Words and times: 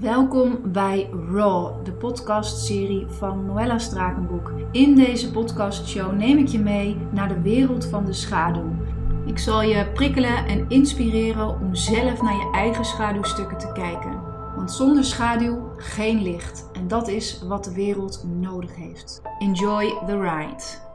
Welkom 0.00 0.72
bij 0.72 1.10
Raw, 1.30 1.84
de 1.84 1.92
podcastserie 1.92 3.06
van 3.06 3.46
Noella 3.46 3.78
Strakenboek. 3.78 4.52
In 4.70 4.94
deze 4.94 5.30
podcastshow 5.30 6.12
neem 6.12 6.38
ik 6.38 6.46
je 6.46 6.58
mee 6.58 6.96
naar 7.10 7.28
de 7.28 7.40
wereld 7.40 7.86
van 7.86 8.04
de 8.04 8.12
schaduw. 8.12 8.76
Ik 9.26 9.38
zal 9.38 9.62
je 9.62 9.90
prikkelen 9.94 10.46
en 10.46 10.68
inspireren 10.68 11.48
om 11.48 11.74
zelf 11.74 12.22
naar 12.22 12.36
je 12.36 12.50
eigen 12.52 12.84
schaduwstukken 12.84 13.58
te 13.58 13.72
kijken. 13.72 14.22
Want 14.56 14.72
zonder 14.72 15.04
schaduw 15.04 15.72
geen 15.76 16.22
licht. 16.22 16.70
En 16.72 16.88
dat 16.88 17.08
is 17.08 17.42
wat 17.42 17.64
de 17.64 17.74
wereld 17.74 18.24
nodig 18.40 18.76
heeft. 18.76 19.22
Enjoy 19.38 19.94
the 20.06 20.20
ride. 20.20 20.90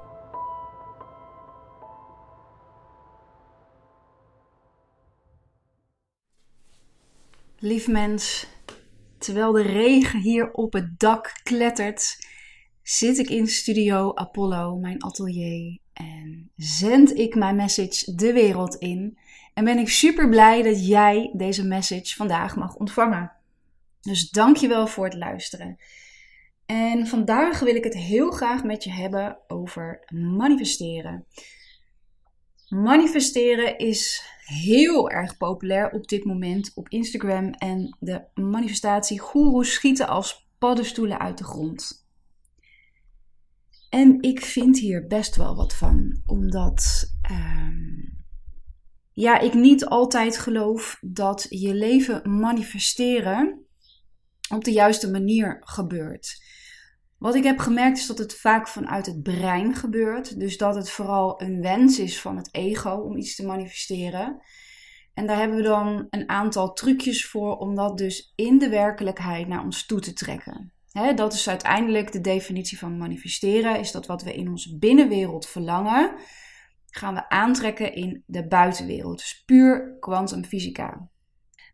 Lief 7.59 7.87
mens, 7.87 8.47
terwijl 9.27 9.51
de 9.51 9.61
regen 9.61 10.19
hier 10.19 10.51
op 10.51 10.73
het 10.73 10.99
dak 10.99 11.39
klettert, 11.43 12.27
zit 12.81 13.17
ik 13.17 13.29
in 13.29 13.47
Studio 13.47 14.15
Apollo, 14.15 14.75
mijn 14.75 15.03
atelier, 15.03 15.77
en 15.93 16.51
zend 16.55 17.17
ik 17.17 17.35
mijn 17.35 17.55
message 17.55 18.15
de 18.15 18.33
wereld 18.33 18.75
in. 18.75 19.17
En 19.53 19.63
ben 19.63 19.77
ik 19.77 19.89
super 19.89 20.29
blij 20.29 20.61
dat 20.61 20.87
jij 20.87 21.33
deze 21.33 21.65
message 21.65 22.15
vandaag 22.15 22.55
mag 22.55 22.75
ontvangen. 22.75 23.31
Dus 24.01 24.29
dankjewel 24.29 24.87
voor 24.87 25.05
het 25.05 25.13
luisteren. 25.13 25.77
En 26.65 27.07
vandaag 27.07 27.59
wil 27.59 27.75
ik 27.75 27.83
het 27.83 27.97
heel 27.97 28.31
graag 28.31 28.63
met 28.63 28.83
je 28.83 28.91
hebben 28.91 29.37
over 29.47 30.03
manifesteren. 30.13 31.25
Manifesteren 32.67 33.77
is 33.77 34.23
heel 34.47 35.09
erg 35.09 35.37
populair 35.37 35.91
op 35.91 36.07
dit 36.07 36.23
moment 36.23 36.71
op 36.75 36.89
Instagram 36.89 37.51
en 37.51 37.97
de 37.99 38.21
manifestatiegoeroes 38.33 39.73
schieten 39.73 40.07
als 40.07 40.49
paddenstoelen 40.57 41.19
uit 41.19 41.37
de 41.37 41.43
grond. 41.43 42.07
En 43.89 44.21
ik 44.21 44.41
vind 44.41 44.79
hier 44.79 45.07
best 45.07 45.35
wel 45.35 45.55
wat 45.55 45.75
van, 45.75 46.21
omdat 46.25 47.11
ehm, 47.21 48.17
ja, 49.11 49.39
ik 49.39 49.53
niet 49.53 49.85
altijd 49.85 50.37
geloof 50.37 50.97
dat 51.01 51.45
je 51.49 51.73
leven 51.73 52.39
manifesteren 52.39 53.65
op 54.53 54.63
de 54.63 54.71
juiste 54.71 55.11
manier 55.11 55.57
gebeurt. 55.59 56.43
Wat 57.17 57.35
ik 57.35 57.43
heb 57.43 57.59
gemerkt 57.59 57.97
is 57.97 58.07
dat 58.07 58.17
het 58.17 58.35
vaak 58.35 58.67
vanuit 58.67 59.05
het 59.05 59.23
brein 59.23 59.75
gebeurt. 59.75 60.39
Dus 60.39 60.57
dat 60.57 60.75
het 60.75 60.89
vooral 60.89 61.41
een 61.41 61.61
wens 61.61 61.99
is 61.99 62.21
van 62.21 62.37
het 62.37 62.49
ego 62.51 62.91
om 62.91 63.17
iets 63.17 63.35
te 63.35 63.45
manifesteren. 63.45 64.41
En 65.13 65.27
daar 65.27 65.37
hebben 65.37 65.57
we 65.57 65.63
dan 65.63 66.07
een 66.09 66.29
aantal 66.29 66.73
trucjes 66.73 67.25
voor 67.25 67.57
om 67.57 67.75
dat 67.75 67.97
dus 67.97 68.33
in 68.35 68.57
de 68.57 68.69
werkelijkheid 68.69 69.47
naar 69.47 69.63
ons 69.63 69.85
toe 69.85 69.99
te 69.99 70.13
trekken. 70.13 70.71
dat 71.15 71.33
is 71.33 71.49
uiteindelijk 71.49 72.11
de 72.11 72.21
definitie 72.21 72.77
van 72.77 72.97
manifesteren. 72.97 73.79
Is 73.79 73.91
dat 73.91 74.05
wat 74.05 74.23
we 74.23 74.33
in 74.33 74.49
onze 74.49 74.77
binnenwereld 74.77 75.47
verlangen, 75.47 76.15
gaan 76.89 77.13
we 77.13 77.29
aantrekken 77.29 77.93
in 77.93 78.23
de 78.25 78.47
buitenwereld. 78.47 79.17
Dus 79.17 79.43
puur 79.45 79.97
kwantumfysica. 79.99 81.09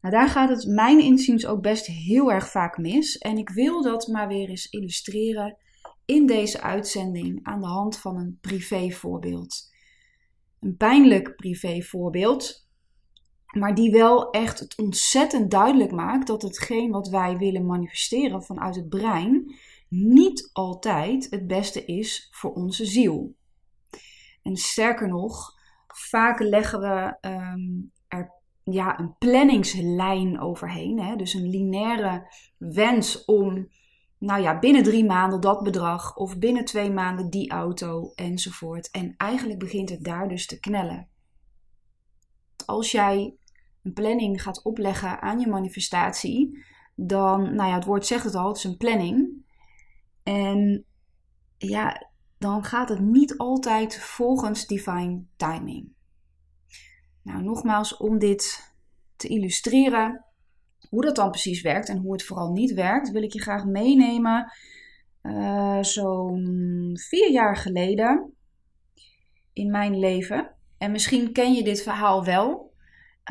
Nou, 0.03 0.15
daar 0.15 0.29
gaat 0.29 0.49
het 0.49 0.67
mijn 0.67 0.99
inziens 0.99 1.45
ook 1.45 1.61
best 1.61 1.85
heel 1.85 2.31
erg 2.31 2.49
vaak 2.49 2.77
mis. 2.77 3.17
En 3.17 3.37
ik 3.37 3.49
wil 3.49 3.81
dat 3.81 4.07
maar 4.07 4.27
weer 4.27 4.49
eens 4.49 4.69
illustreren 4.69 5.57
in 6.05 6.25
deze 6.25 6.61
uitzending 6.61 7.39
aan 7.43 7.61
de 7.61 7.67
hand 7.67 7.97
van 7.97 8.17
een 8.17 8.37
privévoorbeeld. 8.41 9.71
Een 10.59 10.77
pijnlijk 10.77 11.35
privévoorbeeld, 11.35 12.67
maar 13.45 13.75
die 13.75 13.91
wel 13.91 14.29
echt 14.29 14.59
het 14.59 14.77
ontzettend 14.77 15.51
duidelijk 15.51 15.91
maakt 15.91 16.27
dat 16.27 16.41
hetgeen 16.41 16.91
wat 16.91 17.07
wij 17.07 17.37
willen 17.37 17.65
manifesteren 17.65 18.43
vanuit 18.43 18.75
het 18.75 18.89
brein 18.89 19.55
niet 19.89 20.49
altijd 20.53 21.27
het 21.29 21.47
beste 21.47 21.85
is 21.85 22.27
voor 22.31 22.53
onze 22.53 22.85
ziel. 22.85 23.35
En 24.41 24.55
sterker 24.55 25.07
nog, 25.07 25.53
vaak 25.87 26.39
leggen 26.39 26.79
we 26.79 27.17
um, 27.29 27.91
er 28.07 28.42
ja, 28.63 28.99
een 28.99 29.17
planningslijn 29.17 30.39
overheen. 30.39 30.99
Hè? 30.99 31.15
Dus 31.15 31.33
een 31.33 31.49
lineaire 31.49 32.27
wens 32.57 33.25
om 33.25 33.67
nou 34.17 34.41
ja, 34.41 34.59
binnen 34.59 34.83
drie 34.83 35.05
maanden 35.05 35.41
dat 35.41 35.63
bedrag 35.63 36.15
of 36.15 36.37
binnen 36.37 36.65
twee 36.65 36.91
maanden 36.91 37.29
die 37.29 37.51
auto 37.51 38.11
enzovoort. 38.15 38.91
En 38.91 39.13
eigenlijk 39.17 39.59
begint 39.59 39.89
het 39.89 40.03
daar 40.03 40.27
dus 40.27 40.45
te 40.45 40.59
knellen. 40.59 41.09
Als 42.65 42.91
jij 42.91 43.35
een 43.83 43.93
planning 43.93 44.41
gaat 44.41 44.63
opleggen 44.63 45.21
aan 45.21 45.39
je 45.39 45.47
manifestatie, 45.47 46.63
dan, 46.95 47.55
nou 47.55 47.69
ja, 47.69 47.75
het 47.75 47.85
woord 47.85 48.05
zegt 48.05 48.23
het 48.23 48.35
al, 48.35 48.47
het 48.47 48.57
is 48.57 48.63
een 48.63 48.77
planning. 48.77 49.45
En 50.23 50.85
ja, 51.57 52.09
dan 52.37 52.63
gaat 52.63 52.89
het 52.89 52.99
niet 52.99 53.37
altijd 53.37 53.99
volgens 53.99 54.67
divine 54.67 55.23
timing. 55.35 55.91
Nou, 57.23 57.43
nogmaals, 57.43 57.97
om 57.97 58.19
dit 58.19 58.73
te 59.15 59.27
illustreren, 59.27 60.25
hoe 60.89 61.01
dat 61.01 61.15
dan 61.15 61.29
precies 61.29 61.61
werkt 61.61 61.89
en 61.89 61.97
hoe 61.97 62.11
het 62.11 62.23
vooral 62.23 62.51
niet 62.51 62.73
werkt, 62.73 63.11
wil 63.11 63.23
ik 63.23 63.33
je 63.33 63.41
graag 63.41 63.65
meenemen. 63.65 64.51
Uh, 65.21 65.77
Zo'n 65.81 66.91
vier 66.93 67.31
jaar 67.31 67.57
geleden 67.57 68.33
in 69.53 69.71
mijn 69.71 69.99
leven. 69.99 70.55
En 70.77 70.91
misschien 70.91 71.31
ken 71.31 71.53
je 71.53 71.63
dit 71.63 71.81
verhaal 71.81 72.25
wel. 72.25 72.71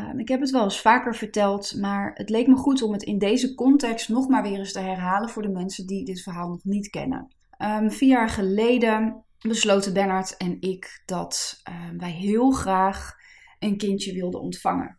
Uh, 0.01 0.19
ik 0.19 0.29
heb 0.29 0.41
het 0.41 0.51
wel 0.51 0.65
eens 0.65 0.81
vaker 0.81 1.15
verteld, 1.15 1.77
maar 1.77 2.11
het 2.15 2.31
leek 2.31 2.47
me 2.47 2.57
goed 2.57 2.83
om 2.83 2.93
het 2.93 3.03
in 3.03 3.19
deze 3.19 3.55
context 3.55 4.09
nog 4.09 4.29
maar 4.29 4.43
weer 4.43 4.59
eens 4.59 4.73
te 4.73 4.81
herhalen 4.81 5.29
voor 5.29 5.43
de 5.43 5.49
mensen 5.49 5.87
die 5.87 6.05
dit 6.05 6.23
verhaal 6.23 6.49
nog 6.49 6.65
niet 6.65 6.91
kennen. 6.91 7.35
Um, 7.59 7.91
vier 7.91 8.09
jaar 8.09 8.29
geleden 8.29 9.25
besloten 9.39 9.93
Bernard 9.93 10.37
en 10.37 10.57
ik 10.61 11.03
dat 11.07 11.63
uh, 11.69 11.99
wij 11.99 12.11
heel 12.11 12.51
graag 12.51 13.21
een 13.63 13.77
kindje 13.77 14.13
wilde 14.13 14.39
ontvangen. 14.39 14.99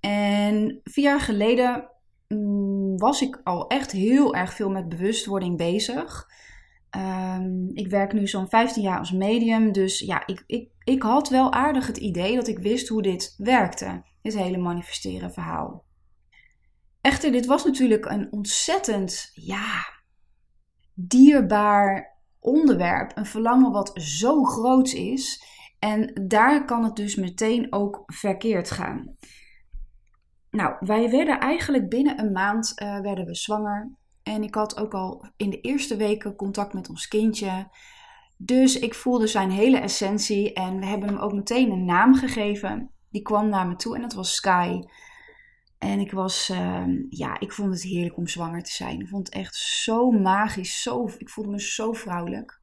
En 0.00 0.80
vier 0.84 1.04
jaar 1.04 1.20
geleden 1.20 1.90
mm, 2.28 2.98
was 2.98 3.22
ik 3.22 3.40
al 3.44 3.66
echt 3.66 3.92
heel 3.92 4.34
erg 4.34 4.54
veel 4.54 4.70
met 4.70 4.88
bewustwording 4.88 5.56
bezig. 5.56 6.28
Ehm, 6.90 7.68
ik 7.72 7.88
werk 7.88 8.12
nu 8.12 8.28
zo'n 8.28 8.48
15 8.48 8.82
jaar 8.82 8.98
als 8.98 9.12
medium, 9.12 9.72
dus 9.72 9.98
ja, 9.98 10.26
ik, 10.26 10.44
ik, 10.46 10.68
ik 10.84 11.02
had 11.02 11.28
wel 11.28 11.52
aardig 11.52 11.86
het 11.86 11.96
idee 11.96 12.34
dat 12.34 12.48
ik 12.48 12.58
wist 12.58 12.88
hoe 12.88 13.02
dit 13.02 13.34
werkte, 13.36 14.02
dit 14.22 14.38
hele 14.38 14.58
manifesteren 14.58 15.32
verhaal. 15.32 15.84
Echter, 17.00 17.32
dit 17.32 17.46
was 17.46 17.64
natuurlijk 17.64 18.04
een 18.04 18.32
ontzettend, 18.32 19.30
ja, 19.34 20.00
dierbaar 20.94 22.18
onderwerp, 22.38 23.12
een 23.14 23.26
verlangen 23.26 23.72
wat 23.72 23.90
zo 23.94 24.44
groot 24.44 24.92
is 24.92 25.42
en 25.80 26.26
daar 26.28 26.64
kan 26.64 26.84
het 26.84 26.96
dus 26.96 27.14
meteen 27.14 27.72
ook 27.72 28.02
verkeerd 28.06 28.70
gaan. 28.70 29.16
Nou, 30.50 30.76
wij 30.80 31.10
werden 31.10 31.40
eigenlijk 31.40 31.88
binnen 31.88 32.18
een 32.18 32.32
maand 32.32 32.72
uh, 32.82 33.00
werden 33.00 33.24
we 33.24 33.34
zwanger. 33.34 33.90
En 34.22 34.42
ik 34.42 34.54
had 34.54 34.76
ook 34.76 34.94
al 34.94 35.26
in 35.36 35.50
de 35.50 35.60
eerste 35.60 35.96
weken 35.96 36.36
contact 36.36 36.72
met 36.72 36.88
ons 36.88 37.08
kindje. 37.08 37.68
Dus 38.36 38.78
ik 38.78 38.94
voelde 38.94 39.26
zijn 39.26 39.50
hele 39.50 39.78
essentie. 39.78 40.52
En 40.52 40.78
we 40.78 40.86
hebben 40.86 41.08
hem 41.08 41.18
ook 41.18 41.32
meteen 41.32 41.70
een 41.70 41.84
naam 41.84 42.14
gegeven. 42.14 42.90
Die 43.10 43.22
kwam 43.22 43.48
naar 43.48 43.66
me 43.66 43.76
toe 43.76 43.94
en 43.94 44.00
dat 44.00 44.12
was 44.12 44.34
Sky. 44.34 44.80
En 45.78 46.00
ik 46.00 46.12
was, 46.12 46.50
uh, 46.50 46.84
ja, 47.08 47.40
ik 47.40 47.52
vond 47.52 47.72
het 47.72 47.82
heerlijk 47.82 48.16
om 48.16 48.26
zwanger 48.26 48.62
te 48.62 48.72
zijn. 48.72 49.00
Ik 49.00 49.08
vond 49.08 49.26
het 49.26 49.36
echt 49.36 49.56
zo 49.56 50.10
magisch. 50.10 50.82
Zo, 50.82 51.10
ik 51.18 51.28
voelde 51.28 51.50
me 51.50 51.60
zo 51.60 51.92
vrouwelijk. 51.92 52.59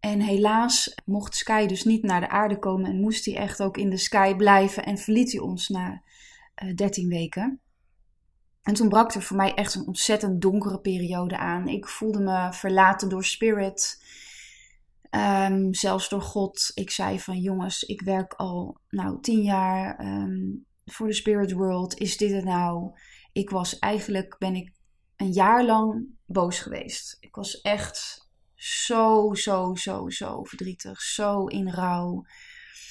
En 0.00 0.20
helaas 0.20 0.94
mocht 1.04 1.36
Sky 1.36 1.66
dus 1.66 1.84
niet 1.84 2.02
naar 2.02 2.20
de 2.20 2.28
aarde 2.28 2.58
komen 2.58 2.90
en 2.90 3.00
moest 3.00 3.24
hij 3.24 3.36
echt 3.36 3.62
ook 3.62 3.76
in 3.76 3.90
de 3.90 3.96
sky 3.96 4.34
blijven 4.34 4.84
en 4.84 4.98
verliet 4.98 5.32
hij 5.32 5.40
ons 5.40 5.68
na 5.68 6.02
uh, 6.62 6.68
eh, 6.70 6.76
13 6.76 7.08
weken. 7.08 7.60
En 8.62 8.74
toen 8.74 8.88
brak 8.88 9.14
er 9.14 9.22
voor 9.22 9.36
mij 9.36 9.54
echt 9.54 9.74
een 9.74 9.86
ontzettend 9.86 10.40
donkere 10.40 10.80
periode 10.80 11.38
aan. 11.38 11.68
Ik 11.68 11.88
voelde 11.88 12.20
me 12.20 12.52
verlaten 12.52 13.08
door 13.08 13.24
spirit, 13.24 14.04
um, 15.10 15.74
zelfs 15.74 16.08
door 16.08 16.22
God. 16.22 16.70
Ik 16.74 16.90
zei 16.90 17.20
van 17.20 17.40
jongens, 17.40 17.82
ik 17.82 18.00
werk 18.00 18.34
al 18.34 18.78
nou 18.88 19.20
tien 19.20 19.42
jaar 19.42 20.04
um, 20.06 20.66
voor 20.84 21.06
de 21.06 21.12
spirit 21.12 21.52
world. 21.52 21.98
Is 21.98 22.16
dit 22.16 22.32
het 22.32 22.44
nou? 22.44 22.90
Ik 23.32 23.50
was 23.50 23.78
eigenlijk, 23.78 24.36
ben 24.38 24.54
ik 24.54 24.72
een 25.16 25.32
jaar 25.32 25.64
lang 25.64 26.06
boos 26.26 26.58
geweest. 26.58 27.16
Ik 27.20 27.34
was 27.34 27.60
echt 27.60 28.28
zo, 28.60 29.34
zo, 29.34 29.74
zo, 29.74 30.08
zo 30.10 30.44
verdrietig. 30.44 31.00
Zo 31.00 31.46
in 31.46 31.70
rouw. 31.70 32.24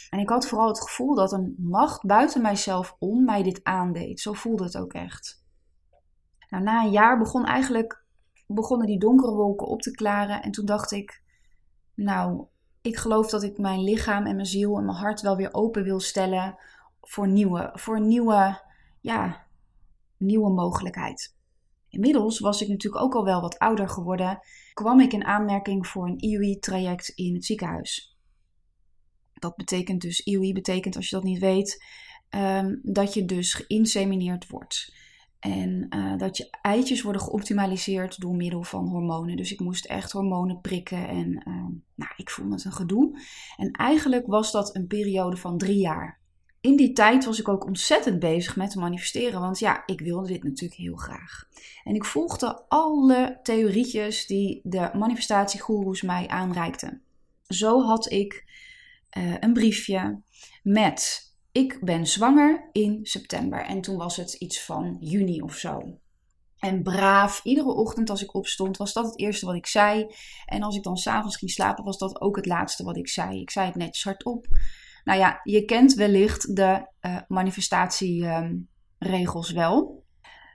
En 0.09 0.19
ik 0.19 0.29
had 0.29 0.47
vooral 0.47 0.67
het 0.67 0.81
gevoel 0.81 1.15
dat 1.15 1.31
een 1.31 1.55
macht 1.57 2.05
buiten 2.05 2.41
mijzelf 2.41 2.95
om 2.99 3.25
mij 3.25 3.43
dit 3.43 3.63
aandeed. 3.63 4.19
Zo 4.19 4.33
voelde 4.33 4.63
het 4.63 4.77
ook 4.77 4.93
echt. 4.93 5.43
Nou, 6.49 6.63
na 6.63 6.83
een 6.83 6.91
jaar 6.91 7.17
begon 7.17 7.45
eigenlijk, 7.45 8.03
begonnen 8.47 8.87
die 8.87 8.99
donkere 8.99 9.31
wolken 9.31 9.67
op 9.67 9.81
te 9.81 9.91
klaren. 9.91 10.41
En 10.41 10.51
toen 10.51 10.65
dacht 10.65 10.91
ik, 10.91 11.23
nou, 11.93 12.45
ik 12.81 12.97
geloof 12.97 13.29
dat 13.29 13.43
ik 13.43 13.57
mijn 13.57 13.83
lichaam 13.83 14.25
en 14.25 14.35
mijn 14.35 14.47
ziel 14.47 14.77
en 14.77 14.85
mijn 14.85 14.97
hart 14.97 15.21
wel 15.21 15.35
weer 15.35 15.53
open 15.53 15.83
wil 15.83 15.99
stellen 15.99 16.57
voor 17.01 17.27
nieuwe, 17.27 17.69
voor 17.73 18.01
nieuwe, 18.01 18.61
ja, 19.01 19.45
nieuwe 20.17 20.49
mogelijkheid. 20.49 21.37
Inmiddels 21.89 22.39
was 22.39 22.61
ik 22.61 22.67
natuurlijk 22.67 23.03
ook 23.03 23.15
al 23.15 23.23
wel 23.23 23.41
wat 23.41 23.57
ouder 23.57 23.89
geworden, 23.89 24.39
kwam 24.73 24.99
ik 24.99 25.13
in 25.13 25.25
aanmerking 25.25 25.87
voor 25.87 26.07
een 26.07 26.19
IUI-traject 26.19 27.09
in 27.09 27.33
het 27.33 27.45
ziekenhuis. 27.45 28.17
Dat 29.33 29.55
betekent 29.55 30.01
dus, 30.01 30.19
IUI 30.19 30.53
betekent 30.53 30.95
als 30.95 31.09
je 31.09 31.15
dat 31.15 31.25
niet 31.25 31.39
weet, 31.39 31.85
ehm, 32.29 32.75
dat 32.81 33.13
je 33.13 33.25
dus 33.25 33.53
geïnsemineerd 33.53 34.47
wordt. 34.47 34.97
En 35.39 35.85
uh, 35.89 36.17
dat 36.17 36.37
je 36.37 36.49
eitjes 36.61 37.01
worden 37.01 37.21
geoptimaliseerd 37.21 38.19
door 38.19 38.35
middel 38.35 38.63
van 38.63 38.87
hormonen. 38.87 39.37
Dus 39.37 39.51
ik 39.51 39.59
moest 39.59 39.85
echt 39.85 40.11
hormonen 40.11 40.61
prikken 40.61 41.07
en 41.07 41.43
uh, 41.47 41.65
nou, 41.95 42.11
ik 42.15 42.29
vond 42.29 42.53
het 42.53 42.65
een 42.65 42.71
gedoe. 42.71 43.19
En 43.57 43.71
eigenlijk 43.71 44.27
was 44.27 44.51
dat 44.51 44.75
een 44.75 44.87
periode 44.87 45.37
van 45.37 45.57
drie 45.57 45.79
jaar. 45.79 46.19
In 46.61 46.75
die 46.75 46.93
tijd 46.93 47.25
was 47.25 47.39
ik 47.39 47.47
ook 47.47 47.65
ontzettend 47.65 48.19
bezig 48.19 48.55
met 48.55 48.69
te 48.69 48.79
manifesteren, 48.79 49.39
want 49.39 49.59
ja, 49.59 49.83
ik 49.85 49.99
wilde 49.99 50.27
dit 50.27 50.43
natuurlijk 50.43 50.79
heel 50.79 50.95
graag. 50.95 51.47
En 51.83 51.95
ik 51.95 52.05
volgde 52.05 52.63
alle 52.67 53.39
theorietjes 53.43 54.25
die 54.25 54.61
de 54.63 54.89
manifestatiegoeroes 54.93 56.01
mij 56.01 56.27
aanreikten. 56.27 57.01
Zo 57.47 57.81
had 57.81 58.11
ik 58.11 58.45
uh, 59.17 59.35
een 59.39 59.53
briefje 59.53 60.21
met 60.63 61.27
ik 61.51 61.79
ben 61.81 62.07
zwanger 62.07 62.69
in 62.71 62.99
september. 63.03 63.65
En 63.65 63.81
toen 63.81 63.97
was 63.97 64.15
het 64.15 64.33
iets 64.33 64.63
van 64.63 64.97
juni 64.99 65.41
of 65.41 65.55
zo. 65.55 65.97
En 66.59 66.83
braaf, 66.83 67.43
iedere 67.43 67.73
ochtend 67.73 68.09
als 68.09 68.23
ik 68.23 68.33
opstond, 68.33 68.77
was 68.77 68.93
dat 68.93 69.05
het 69.05 69.19
eerste 69.19 69.45
wat 69.45 69.55
ik 69.55 69.67
zei. 69.67 70.07
En 70.45 70.63
als 70.63 70.75
ik 70.75 70.83
dan 70.83 70.97
s'avonds 70.97 71.37
ging 71.37 71.51
slapen, 71.51 71.83
was 71.83 71.97
dat 71.97 72.21
ook 72.21 72.35
het 72.35 72.45
laatste 72.45 72.83
wat 72.83 72.97
ik 72.97 73.07
zei. 73.07 73.41
Ik 73.41 73.49
zei 73.49 73.65
het 73.65 73.75
netjes 73.75 74.03
hardop. 74.03 74.47
Nou 75.09 75.21
ja, 75.21 75.39
je 75.43 75.65
kent 75.65 75.93
wellicht 75.93 76.55
de 76.55 76.87
uh, 77.01 77.17
manifestatieregels 77.27 79.49
um, 79.49 79.55
wel. 79.55 80.03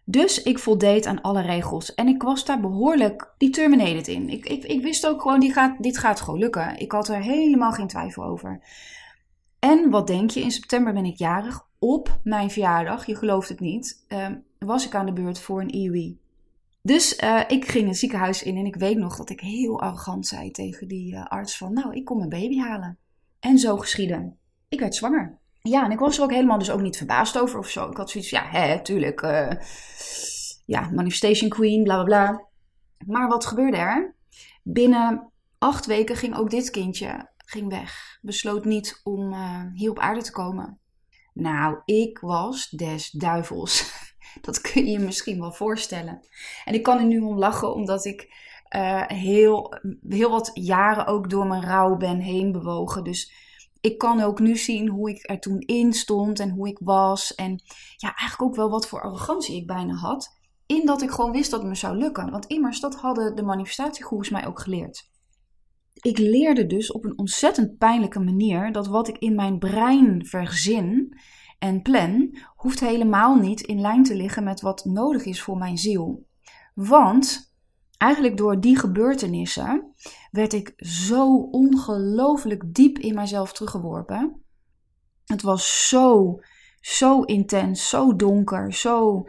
Dus 0.05 0.43
ik 0.43 0.59
voldeed 0.59 1.07
aan 1.07 1.21
alle 1.21 1.43
regels. 1.43 1.95
En 1.95 2.09
ik 2.09 2.23
was 2.23 2.45
daar 2.45 2.61
behoorlijk 2.61 3.35
determinated 3.39 4.09
in. 4.09 4.29
Ik, 4.29 4.47
ik, 4.47 4.65
ik 4.65 4.83
wist 4.83 5.07
ook 5.07 5.23
gewoon, 5.23 5.41
die 5.41 5.53
gaat, 5.53 5.83
dit 5.83 5.99
gaat 5.99 6.21
gewoon 6.21 6.39
lukken. 6.39 6.79
Ik 6.79 6.93
had 6.93 7.09
er 7.09 7.23
helemaal 7.23 7.73
geen 7.73 7.87
twijfel 7.87 8.25
over. 8.25 8.63
En 9.59 9.91
wat 9.91 10.07
denk 10.07 10.31
je, 10.31 10.41
in 10.41 10.51
september 10.51 10.93
ben 10.93 11.05
ik 11.05 11.19
jarig. 11.19 11.67
Op 11.79 12.21
mijn 12.23 12.51
verjaardag, 12.51 13.07
je 13.07 13.17
gelooft 13.17 13.49
het 13.49 13.61
niet, 13.61 14.05
uh, 14.09 14.29
was 14.59 14.87
ik 14.87 14.95
aan 14.95 15.07
de 15.07 15.13
beurt 15.13 15.39
voor 15.39 15.61
een 15.61 15.75
IUI. 15.75 16.19
Dus 16.83 17.23
uh, 17.23 17.41
ik 17.49 17.65
ging 17.65 17.89
het 17.89 17.97
ziekenhuis 17.97 18.43
in 18.43 18.57
en 18.57 18.67
ik 18.67 18.77
weet 18.77 18.97
nog 18.97 19.17
dat 19.17 19.31
ik 19.31 19.41
heel 19.41 19.81
arrogant 19.81 20.27
zei 20.27 20.51
tegen 20.51 20.89
die 20.89 21.15
uh, 21.15 21.27
arts 21.27 21.57
van... 21.57 21.73
Nou, 21.73 21.95
ik 21.95 22.05
kom 22.05 22.17
mijn 22.17 22.29
baby 22.29 22.59
halen. 22.59 22.99
En 23.41 23.59
zo 23.59 23.77
geschiedde. 23.77 24.43
Ik 24.75 24.81
werd 24.81 24.95
zwanger. 24.95 25.39
Ja, 25.63 25.85
en 25.85 25.91
ik 25.91 25.99
was 25.99 26.17
er 26.17 26.23
ook 26.25 26.33
helemaal 26.33 26.59
dus 26.59 26.71
ook 26.71 26.81
niet 26.81 26.97
verbaasd 26.97 27.39
over 27.39 27.59
of 27.59 27.69
zo. 27.69 27.91
Ik 27.91 27.97
had 27.97 28.11
zoiets 28.11 28.31
ja, 28.31 28.45
hè, 28.47 28.83
tuurlijk. 28.83 29.23
Uh, 29.23 29.51
ja, 30.67 30.91
manifestation 30.93 31.51
queen, 31.51 31.83
bla 31.83 31.95
bla 31.95 32.05
bla. 32.05 32.45
Maar 33.07 33.29
wat 33.29 33.47
gebeurde 33.47 33.77
er? 33.77 34.15
Binnen 34.63 35.33
acht 35.59 35.87
weken 35.87 36.17
ging 36.17 36.37
ook 36.37 36.51
dit 36.51 36.71
kindje 36.71 37.33
ging 37.37 37.71
weg. 37.71 38.19
Besloot 38.23 38.65
niet 38.65 39.01
om 39.05 39.33
uh, 39.33 39.63
hier 39.75 39.91
op 39.91 39.99
aarde 39.99 40.23
te 40.23 40.33
komen. 40.33 40.79
Nou, 41.33 41.79
ik 41.85 42.19
was 42.19 42.69
des 42.69 43.11
duivels. 43.11 43.93
Dat 44.41 44.61
kun 44.61 44.85
je 44.85 44.91
je 44.91 44.99
misschien 44.99 45.41
wel 45.41 45.53
voorstellen. 45.53 46.21
En 46.65 46.75
ik 46.75 46.83
kan 46.83 46.99
er 46.99 47.05
nu 47.05 47.21
om 47.21 47.39
lachen, 47.39 47.75
omdat 47.75 48.05
ik 48.05 48.33
uh, 48.77 49.07
heel, 49.07 49.75
heel 50.09 50.31
wat 50.31 50.51
jaren 50.55 51.07
ook 51.07 51.31
door 51.31 51.47
mijn 51.47 51.63
rouw 51.63 51.97
ben 51.97 52.19
heen 52.19 52.53
bewogen. 52.53 53.05
Dus 53.05 53.44
ik 53.85 53.99
kan 53.99 54.21
ook 54.21 54.41
nu 54.41 54.57
zien 54.57 54.89
hoe 54.89 55.11
ik 55.11 55.31
er 55.31 55.41
toen 55.41 55.59
in 55.59 55.93
stond 55.93 56.41
en 56.41 56.51
hoe 56.51 56.69
ik 56.69 56.79
was. 56.81 57.35
En 57.35 57.61
ja, 57.97 58.15
eigenlijk 58.15 58.43
ook 58.43 58.57
wel 58.57 58.71
wat 58.71 58.89
voor 58.89 59.03
arrogantie 59.03 59.57
ik 59.57 59.67
bijna 59.67 59.95
had. 59.95 60.39
In 60.67 60.87
dat 60.87 61.03
ik 61.03 61.11
gewoon 61.11 61.33
wist 61.33 61.51
dat 61.51 61.61
het 61.61 61.69
me 61.69 61.75
zou 61.75 61.97
lukken. 61.97 62.31
Want 62.31 62.47
immers, 62.47 62.81
dat 62.81 62.95
hadden 62.95 63.37
de 63.37 63.43
manifestatiegoers 63.43 64.31
mij 64.31 64.47
ook 64.47 64.61
geleerd 64.61 65.13
ik 65.95 66.19
leerde 66.19 66.67
dus 66.67 66.93
op 66.93 67.05
een 67.05 67.19
ontzettend 67.19 67.79
pijnlijke 67.79 68.21
manier 68.21 68.73
dat 68.73 68.87
wat 68.87 69.09
ik 69.09 69.19
in 69.19 69.35
mijn 69.35 69.59
brein 69.59 70.27
verzin 70.27 71.19
en 71.59 71.83
plan, 71.83 72.37
hoeft 72.57 72.81
helemaal 72.81 73.37
niet 73.37 73.61
in 73.61 73.81
lijn 73.81 74.03
te 74.03 74.17
liggen 74.17 74.45
met 74.45 74.61
wat 74.61 74.85
nodig 74.85 75.25
is 75.25 75.43
voor 75.43 75.57
mijn 75.57 75.79
ziel. 75.79 76.27
Want 76.75 77.55
eigenlijk 77.97 78.37
door 78.37 78.61
die 78.61 78.79
gebeurtenissen 78.79 79.95
werd 80.35 80.53
ik 80.53 80.73
zo 80.77 81.37
ongelooflijk 81.37 82.75
diep 82.75 82.99
in 82.99 83.15
mijzelf 83.15 83.53
teruggeworpen. 83.53 84.43
Het 85.25 85.43
was 85.43 85.89
zo, 85.89 86.41
zo 86.81 87.23
intens, 87.23 87.89
zo 87.89 88.17
donker, 88.17 88.73
zo 88.73 89.27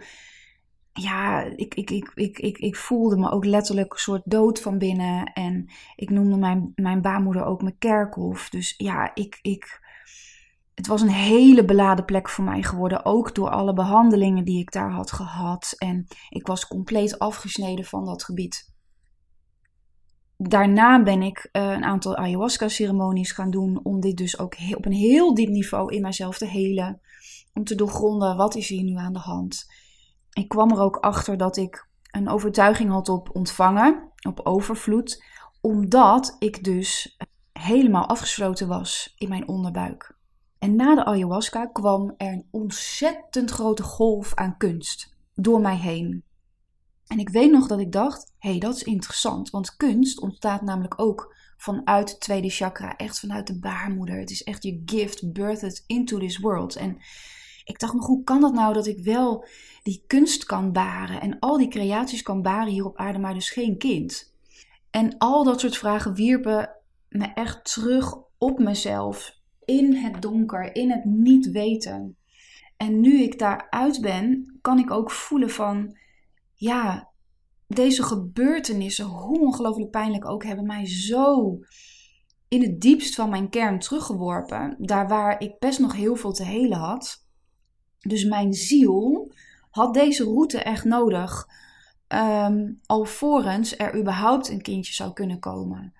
ja, 0.94 1.42
ik, 1.42 1.76
ik, 1.76 1.90
ik, 1.90 2.12
ik, 2.16 2.40
ik, 2.40 2.58
ik 2.58 2.76
voelde 2.76 3.18
me 3.18 3.32
ook 3.32 3.46
letterlijk 3.46 3.94
een 3.94 4.00
soort 4.00 4.22
dood 4.26 4.62
van 4.62 4.78
binnen. 4.78 5.24
En 5.26 5.70
ik 5.96 6.10
noemde 6.10 6.38
mijn, 6.38 6.72
mijn 6.76 7.02
baarmoeder 7.02 7.46
ook 7.46 7.62
mijn 7.62 7.78
kerkhof. 7.78 8.50
Dus 8.50 8.74
ja, 8.78 9.12
ik, 9.16 9.40
ik, 9.42 9.82
het 10.74 10.88
was 10.88 11.02
een 11.02 11.10
hele 11.10 11.66
beladen 11.66 12.06
plek 12.06 12.30
voor 12.30 12.44
mij 12.44 12.64
geworden. 12.64 13.06
Ook 13.06 13.36
door 13.36 13.50
alle 13.50 13.74
behandelingen 13.74 14.46
die 14.46 14.60
ik 14.60 14.72
daar 14.72 14.92
had 14.92 15.12
gehad. 15.12 15.74
En 15.78 16.08
ik 16.30 16.48
was 16.48 16.68
compleet 16.68 17.20
afgesneden 17.20 17.86
van 17.86 18.06
dat 18.06 18.24
gebied. 18.24 18.75
Daarna 20.38 21.04
ben 21.04 21.22
ik 21.22 21.50
uh, 21.52 21.72
een 21.72 21.84
aantal 21.84 22.16
ayahuasca-ceremonies 22.16 23.32
gaan 23.32 23.52
doen. 23.52 23.80
Om 23.84 24.00
dit 24.00 24.18
dus 24.18 24.40
ook 24.40 24.56
heel, 24.56 24.78
op 24.78 24.86
een 24.86 24.92
heel 24.92 25.34
diep 25.34 25.50
niveau 25.50 25.96
in 25.96 26.02
mijzelf 26.02 26.38
te 26.38 26.46
helen. 26.46 27.02
Om 27.54 27.64
te 27.64 27.76
doorgronden, 27.76 28.38
wat 28.38 28.56
is 28.56 28.68
hier 28.68 28.84
nu 28.84 28.96
aan 28.96 29.14
de 29.14 29.20
hand? 29.20 29.66
ik 30.36 30.48
kwam 30.48 30.72
er 30.72 30.80
ook 30.80 30.96
achter 30.98 31.38
dat 31.38 31.58
ik 31.58 31.88
een 32.12 32.30
overtuiging 32.30 32.90
had 32.90 33.10
op 33.10 33.30
ontvangen, 33.36 34.12
op 34.28 34.40
overvloed, 34.44 35.24
omdat 35.62 36.36
ik 36.40 36.64
dus 36.64 37.18
helemaal 37.54 38.08
afgesloten 38.08 38.68
was 38.68 39.14
in 39.18 39.30
mijn 39.30 39.48
onderbuik. 39.48 40.16
En 40.60 40.76
na 40.76 40.96
de 40.96 41.06
ayahuasca 41.06 41.66
kwam 41.66 42.14
er 42.18 42.34
een 42.34 42.48
ontzettend 42.52 43.52
grote 43.52 43.84
golf 43.84 44.34
aan 44.34 44.58
kunst 44.58 45.16
door 45.34 45.62
mij 45.62 45.78
heen. 45.78 46.24
En 47.08 47.20
ik 47.20 47.30
weet 47.30 47.52
nog 47.52 47.68
dat 47.68 47.80
ik 47.80 47.92
dacht: 47.92 48.34
hé, 48.40 48.50
hey, 48.50 48.60
dat 48.60 48.76
is 48.76 48.84
interessant, 48.84 49.50
want 49.50 49.76
kunst 49.76 50.20
ontstaat 50.20 50.62
namelijk 50.62 51.00
ook 51.00 51.36
vanuit 51.58 52.10
het 52.10 52.20
tweede 52.20 52.50
chakra, 52.50 52.96
echt 52.96 53.20
vanuit 53.20 53.48
de 53.48 53.60
baarmoeder. 53.60 54.20
Het 54.20 54.32
is 54.32 54.44
echt 54.44 54.64
je 54.64 54.82
gift, 54.86 55.34
birthed 55.34 55.84
into 55.88 56.18
this 56.18 56.38
world. 56.38 56.76
En 56.76 56.98
ik 57.64 57.80
dacht 57.80 57.94
nog, 57.94 58.06
hoe 58.06 58.24
kan 58.24 58.42
dat 58.42 58.54
nou 58.54 58.74
dat 58.74 58.88
ik 58.88 59.00
wel 59.04 59.48
die 59.84 60.04
kunst 60.08 60.46
kan 60.46 60.72
baren 60.72 61.22
en 61.22 61.40
al 61.40 61.58
die 61.58 61.68
creaties 61.68 62.22
kan 62.22 62.42
baren 62.42 62.72
hier 62.74 62.86
op 62.86 62.98
aarde, 62.98 63.20
maar 63.20 63.34
dus 63.34 63.50
geen 63.50 63.78
kind? 63.78 64.34
En 64.90 65.18
al 65.18 65.44
dat 65.44 65.60
soort 65.60 65.78
vragen 65.78 66.14
wierpen 66.14 66.70
me 67.10 67.26
echt 67.26 67.74
terug 67.74 68.18
op 68.38 68.60
mezelf, 68.60 69.40
in 69.66 69.94
het 69.96 70.22
donker, 70.22 70.76
in 70.76 70.92
het 70.92 71.06
niet 71.06 71.52
weten. 71.52 72.18
En 72.78 73.02
nu 73.02 73.22
ik 73.22 73.40
daaruit 73.40 74.02
ben, 74.02 74.58
kan 74.62 74.80
ik 74.80 74.92
ook 74.92 75.12
voelen 75.12 75.50
van, 75.50 75.98
ja, 76.66 77.10
deze 77.68 78.04
gebeurtenissen, 78.04 79.06
hoe 79.06 79.40
ongelooflijk 79.40 79.92
pijnlijk 79.92 80.26
ook, 80.26 80.44
hebben 80.44 80.66
mij 80.66 80.86
zo 80.86 81.60
in 82.48 82.62
het 82.62 82.82
diepst 82.82 83.16
van 83.16 83.30
mijn 83.30 83.50
kern 83.50 83.80
teruggeworpen. 83.80 84.76
Daar 84.80 85.08
waar 85.08 85.42
ik 85.42 85.60
best 85.60 85.80
nog 85.80 85.96
heel 85.96 86.16
veel 86.16 86.32
te 86.32 86.44
helen 86.44 86.78
had. 86.78 87.26
Dus 88.00 88.24
mijn 88.24 88.54
ziel 88.54 89.32
had 89.70 89.94
deze 89.94 90.24
route 90.24 90.60
echt 90.60 90.86
nodig. 90.86 91.48
Um, 92.08 92.80
alvorens 92.86 93.78
er 93.78 94.00
überhaupt 94.00 94.50
een 94.50 94.62
kindje 94.62 94.94
zou 94.94 95.14
kunnen 95.14 95.40
komen. 95.40 95.94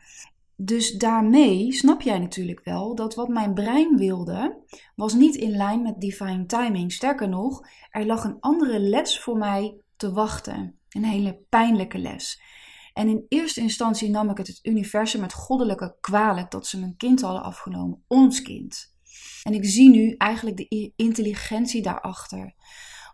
Dus 0.56 0.92
daarmee 0.92 1.74
snap 1.74 2.02
jij 2.02 2.20
natuurlijk 2.20 2.62
wel 2.64 2.96
dat 2.96 3.16
wat 3.16 3.28
mijn 3.28 3.54
brein 3.54 3.98
wilde, 3.98 4.58
was 4.96 5.14
niet 5.14 5.36
in 5.36 5.52
lijn 5.52 5.82
met 5.82 6.02
divine 6.02 6.46
timing. 6.46 6.92
Sterker 6.92 7.30
nog, 7.30 7.68
er 7.92 8.06
lag 8.06 8.24
een 8.24 8.38
andere 8.40 8.80
les 8.80 9.20
voor 9.20 9.38
mij 9.38 9.76
te 9.98 10.12
wachten. 10.12 10.80
Een 10.90 11.06
hele 11.06 11.40
pijnlijke 11.50 11.98
les. 11.98 12.42
En 12.94 13.08
in 13.08 13.26
eerste 13.28 13.62
instantie 13.62 14.10
nam 14.10 14.30
ik 14.30 14.38
het 14.38 14.48
het 14.48 14.60
universum 14.64 15.22
met 15.22 15.34
goddelijke 15.34 15.96
kwalijk 16.02 16.52
dat 16.52 16.68
ze 16.68 16.80
mijn 16.80 16.98
kind 16.98 17.22
hadden 17.22 17.44
afgenomen, 17.44 18.04
ons 18.08 18.42
kind. 18.42 18.94
En 19.44 19.54
ik 19.54 19.66
zie 19.66 19.90
nu 19.90 20.16
eigenlijk 20.18 20.58
de 20.58 20.92
intelligentie 20.96 21.82
daarachter. 21.82 22.54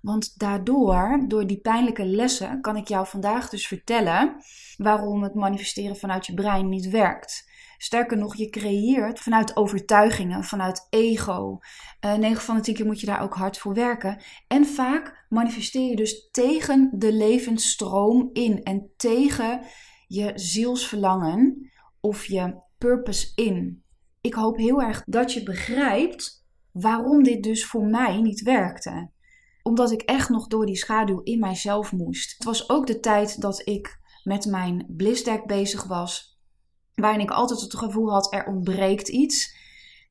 Want 0.01 0.39
daardoor, 0.39 1.25
door 1.27 1.47
die 1.47 1.59
pijnlijke 1.59 2.05
lessen, 2.05 2.61
kan 2.61 2.75
ik 2.75 2.87
jou 2.87 3.07
vandaag 3.07 3.49
dus 3.49 3.67
vertellen 3.67 4.35
waarom 4.77 5.23
het 5.23 5.33
manifesteren 5.33 5.97
vanuit 5.97 6.25
je 6.25 6.33
brein 6.33 6.69
niet 6.69 6.89
werkt. 6.89 7.50
Sterker 7.83 8.17
nog, 8.17 8.35
je 8.35 8.49
creëert 8.49 9.19
vanuit 9.19 9.55
overtuigingen, 9.55 10.43
vanuit 10.43 10.87
ego. 10.89 11.57
Uh, 12.05 12.13
eh, 12.13 12.19
9 12.19 12.41
van 12.41 12.55
de 12.55 12.61
10 12.61 12.73
keer 12.73 12.85
moet 12.85 12.99
je 12.99 13.05
daar 13.05 13.21
ook 13.21 13.33
hard 13.33 13.57
voor 13.57 13.73
werken. 13.73 14.21
En 14.47 14.65
vaak 14.65 15.25
manifesteer 15.29 15.89
je 15.89 15.95
dus 15.95 16.29
tegen 16.31 16.89
de 16.93 17.13
levensstroom 17.13 18.29
in 18.33 18.63
en 18.63 18.91
tegen 18.97 19.61
je 20.07 20.31
zielsverlangen 20.35 21.71
of 21.99 22.25
je 22.25 22.55
purpose 22.77 23.31
in 23.35 23.83
ik 24.21 24.33
hoop 24.33 24.57
heel 24.57 24.81
erg 24.81 25.03
dat 25.05 25.33
je 25.33 25.43
begrijpt 25.43 26.45
waarom 26.71 27.23
dit 27.23 27.43
dus 27.43 27.65
voor 27.65 27.85
mij 27.85 28.21
niet 28.21 28.41
werkte. 28.41 29.09
Omdat 29.63 29.91
ik 29.91 30.01
echt 30.01 30.29
nog 30.29 30.47
door 30.47 30.65
die 30.65 30.77
schaduw 30.77 31.21
in 31.23 31.39
mijzelf 31.39 31.91
moest. 31.91 32.33
Het 32.33 32.43
was 32.43 32.69
ook 32.69 32.87
de 32.87 32.99
tijd 32.99 33.41
dat 33.41 33.67
ik 33.67 33.99
met 34.23 34.45
mijn 34.45 34.85
blissdeck 34.87 35.45
bezig 35.45 35.83
was. 35.83 36.30
Waarin 36.95 37.21
ik 37.21 37.31
altijd 37.31 37.61
het 37.61 37.75
gevoel 37.75 38.11
had, 38.11 38.33
er 38.33 38.45
ontbreekt 38.45 39.07
iets. 39.07 39.59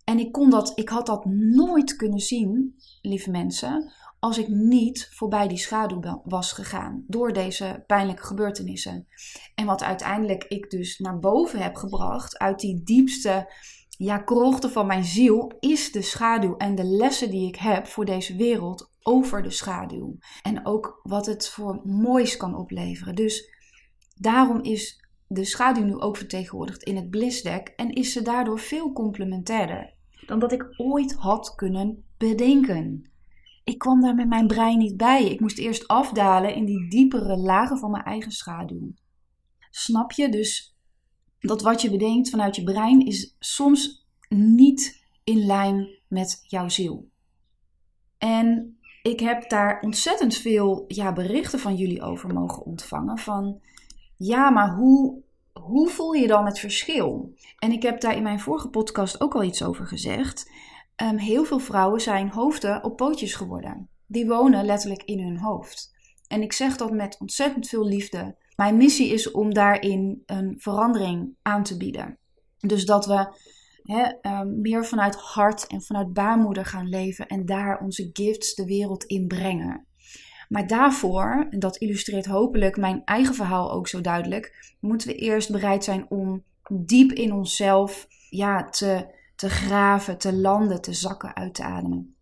En 0.05 0.19
ik, 0.19 0.33
kon 0.33 0.51
dat, 0.51 0.73
ik 0.75 0.89
had 0.89 1.07
dat 1.07 1.25
nooit 1.55 1.97
kunnen 1.97 2.21
zien, 2.21 2.75
lieve 3.03 3.31
mensen, 3.31 3.93
als 4.19 4.39
ik 4.39 4.49
niet 4.49 5.09
voorbij 5.13 5.49
die 5.49 5.59
schaduw 5.59 6.23
was 6.25 6.53
gegaan 6.53 7.05
door 7.07 7.33
deze 7.33 7.85
pijnlijke 7.87 8.23
gebeurtenissen. 8.23 9.07
En 9.55 9.67
wat 9.67 9.83
uiteindelijk 9.83 10.45
ik 10.45 10.71
dus 10.71 10.99
naar 10.99 11.19
boven 11.19 11.59
heb 11.59 11.77
gebracht 11.77 12.39
uit 12.39 12.61
die 12.61 12.83
diepste 12.83 13.53
ja, 13.91 14.19
krochten 14.19 14.71
van 14.71 14.87
mijn 14.87 15.05
ziel, 15.05 15.53
is 15.61 15.93
de 15.93 16.03
schaduw 16.03 16.57
en 16.57 16.75
de 16.75 16.85
lessen 16.85 17.31
die 17.31 17.49
ik 17.49 17.57
heb 17.57 17.87
voor 17.87 18.05
deze 18.05 18.37
wereld 18.37 18.91
over 19.03 19.43
de 19.43 19.51
schaduw. 19.51 20.17
En 20.43 20.67
ook 20.67 21.01
wat 21.03 21.27
het 21.27 21.49
voor 21.49 21.81
moois 21.85 22.37
kan 22.37 22.57
opleveren. 22.57 23.15
Dus 23.15 23.55
daarom 24.17 24.63
is 24.63 25.00
de 25.33 25.45
schaduw 25.45 25.85
nu 25.85 25.99
ook 25.99 26.17
vertegenwoordigd 26.17 26.83
in 26.83 26.97
het 26.97 27.11
blissdeck 27.11 27.69
en 27.69 27.93
is 27.93 28.13
ze 28.13 28.23
daardoor 28.23 28.59
veel 28.59 28.93
complementairder 28.93 29.95
dan 30.27 30.39
dat 30.39 30.53
ik 30.53 30.75
ooit 30.77 31.15
had 31.15 31.55
kunnen 31.55 32.05
bedenken. 32.17 33.11
Ik 33.65 33.79
kwam 33.79 34.01
daar 34.01 34.15
met 34.15 34.29
mijn 34.29 34.47
brein 34.47 34.79
niet 34.79 34.97
bij. 34.97 35.25
Ik 35.25 35.41
moest 35.41 35.59
eerst 35.59 35.89
afdalen 35.89 36.55
in 36.55 36.65
die 36.65 36.89
diepere 36.89 37.37
lagen 37.37 37.79
van 37.79 37.91
mijn 37.91 38.05
eigen 38.05 38.31
schaduw. 38.31 38.93
Snap 39.71 40.13
je? 40.13 40.29
Dus 40.29 40.77
dat 41.39 41.63
wat 41.63 41.83
je 41.83 41.91
bedenkt 41.91 42.31
vanuit 42.31 42.57
je 42.57 42.65
brein 42.65 43.07
is 43.07 43.37
soms 43.39 44.07
niet 44.29 45.05
in 45.25 45.47
lijn 45.47 45.89
met 46.09 46.45
jouw 46.47 46.69
ziel. 46.69 47.09
En 48.19 48.79
ik 49.03 49.21
heb 49.21 49.51
daar 49.51 49.81
ontzettend 49.81 50.37
veel 50.37 50.85
ja, 50.89 51.13
berichten 51.13 51.59
van 51.59 51.77
jullie 51.77 52.03
over 52.03 52.35
mogen 52.35 52.65
ontvangen. 52.65 53.19
Van 53.19 53.61
ja, 54.23 54.51
maar 54.51 54.75
hoe, 54.75 55.23
hoe 55.53 55.89
voel 55.89 56.13
je 56.13 56.27
dan 56.27 56.47
het 56.47 56.59
verschil? 56.59 57.35
En 57.59 57.73
ik 57.73 57.83
heb 57.83 58.01
daar 58.01 58.17
in 58.17 58.23
mijn 58.23 58.41
vorige 58.41 58.69
podcast 58.69 59.21
ook 59.21 59.35
al 59.35 59.43
iets 59.43 59.63
over 59.63 59.87
gezegd. 59.87 60.51
Um, 61.03 61.19
heel 61.19 61.45
veel 61.45 61.59
vrouwen 61.59 62.01
zijn 62.01 62.31
hoofden 62.31 62.85
op 62.85 62.97
pootjes 62.97 63.35
geworden. 63.35 63.89
Die 64.07 64.27
wonen 64.27 64.65
letterlijk 64.65 65.03
in 65.03 65.21
hun 65.21 65.39
hoofd. 65.39 65.95
En 66.29 66.43
ik 66.43 66.53
zeg 66.53 66.77
dat 66.77 66.91
met 66.91 67.17
ontzettend 67.21 67.69
veel 67.69 67.87
liefde. 67.87 68.37
Mijn 68.57 68.77
missie 68.77 69.13
is 69.13 69.31
om 69.31 69.55
daarin 69.55 70.23
een 70.27 70.55
verandering 70.59 71.35
aan 71.43 71.63
te 71.63 71.77
bieden. 71.77 72.19
Dus 72.59 72.85
dat 72.85 73.07
we 73.07 73.35
um, 74.23 74.61
meer 74.61 74.85
vanuit 74.85 75.15
hart 75.15 75.67
en 75.67 75.83
vanuit 75.83 76.13
baarmoeder 76.13 76.65
gaan 76.65 76.89
leven 76.89 77.27
en 77.27 77.47
daar 77.47 77.81
onze 77.83 78.11
gifts 78.13 78.55
de 78.55 78.65
wereld 78.65 79.05
in 79.05 79.27
brengen. 79.27 79.87
Maar 80.51 80.67
daarvoor, 80.67 81.47
en 81.51 81.59
dat 81.59 81.77
illustreert 81.77 82.27
hopelijk 82.27 82.77
mijn 82.77 83.03
eigen 83.05 83.35
verhaal 83.35 83.73
ook 83.73 83.89
zo 83.89 84.01
duidelijk, 84.01 84.75
moeten 84.81 85.09
we 85.09 85.15
eerst 85.15 85.53
bereid 85.53 85.85
zijn 85.85 86.07
om 86.09 86.45
diep 86.71 87.13
in 87.13 87.33
onszelf 87.33 88.07
ja, 88.31 88.65
te, 88.65 89.15
te 89.37 89.51
graven, 89.51 90.19
te 90.19 90.33
landen, 90.33 90.81
te 90.81 90.93
zakken, 90.93 91.35
uit 91.35 91.55
te 91.55 91.63
ademen. 91.63 92.15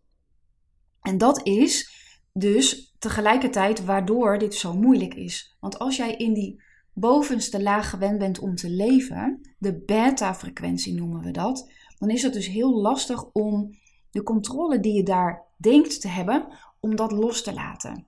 En 1.01 1.19
dat 1.19 1.47
is 1.47 1.93
dus 2.33 2.95
tegelijkertijd 2.99 3.85
waardoor 3.85 4.39
dit 4.39 4.55
zo 4.55 4.75
moeilijk 4.75 5.15
is. 5.15 5.57
Want 5.61 5.79
als 5.79 5.97
jij 5.97 6.15
in 6.15 6.35
die 6.35 6.63
bovenste 6.93 7.63
laag 7.63 7.91
gewend 7.91 8.19
bent 8.19 8.39
om 8.39 8.55
te 8.55 8.71
leven, 8.71 9.41
de 9.59 9.83
beta-frequentie 9.87 10.95
noemen 10.95 11.21
we 11.21 11.31
dat, 11.31 11.73
dan 11.99 12.11
is 12.11 12.23
het 12.23 12.33
dus 12.33 12.47
heel 12.47 12.81
lastig 12.81 13.25
om 13.33 13.79
de 14.11 14.23
controle 14.23 14.81
die 14.81 14.93
je 14.93 15.03
daar 15.03 15.47
denkt 15.57 16.01
te 16.01 16.09
hebben, 16.09 16.47
om 16.81 16.97
dat 16.97 17.13
los 17.13 17.43
te 17.43 17.53
laten. 17.53 18.08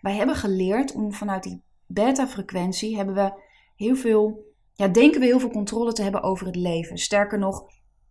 Wij 0.00 0.14
hebben 0.14 0.36
geleerd 0.36 0.92
om 0.92 1.12
vanuit 1.12 1.42
die 1.42 1.62
beta-frequentie 1.86 2.96
hebben 2.96 3.14
we 3.14 3.42
heel 3.76 3.96
veel, 3.96 4.44
ja, 4.74 4.88
denken 4.88 5.20
we 5.20 5.26
heel 5.26 5.40
veel 5.40 5.50
controle 5.50 5.92
te 5.92 6.02
hebben 6.02 6.22
over 6.22 6.46
het 6.46 6.56
leven. 6.56 6.98
Sterker 6.98 7.38
nog, 7.38 7.64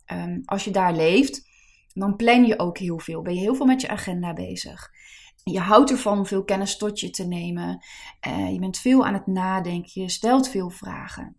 ehm, 0.06 0.40
als 0.46 0.64
je 0.64 0.72
daar 0.72 0.96
leeft, 0.96 1.50
dan 1.94 2.16
plan 2.16 2.46
je 2.46 2.60
ook 2.60 2.78
heel 2.78 3.00
veel. 3.00 3.22
Ben 3.22 3.34
je 3.34 3.40
heel 3.40 3.56
veel 3.56 3.66
met 3.66 3.82
je 3.82 3.90
agenda 3.90 4.34
bezig. 4.34 4.90
Je 5.44 5.60
houdt 5.60 5.92
ervan 5.92 6.18
om 6.18 6.26
veel 6.26 6.44
kennis 6.44 6.78
tot 6.78 7.00
je 7.00 7.10
te 7.10 7.28
nemen. 7.28 7.86
Uh, 8.28 8.52
je 8.52 8.60
bent 8.60 8.78
veel 8.78 9.06
aan 9.06 9.14
het 9.14 9.28
nadenken. 9.28 10.02
Je 10.02 10.10
stelt 10.10 10.50
veel 10.50 10.70
vragen. 10.70 11.38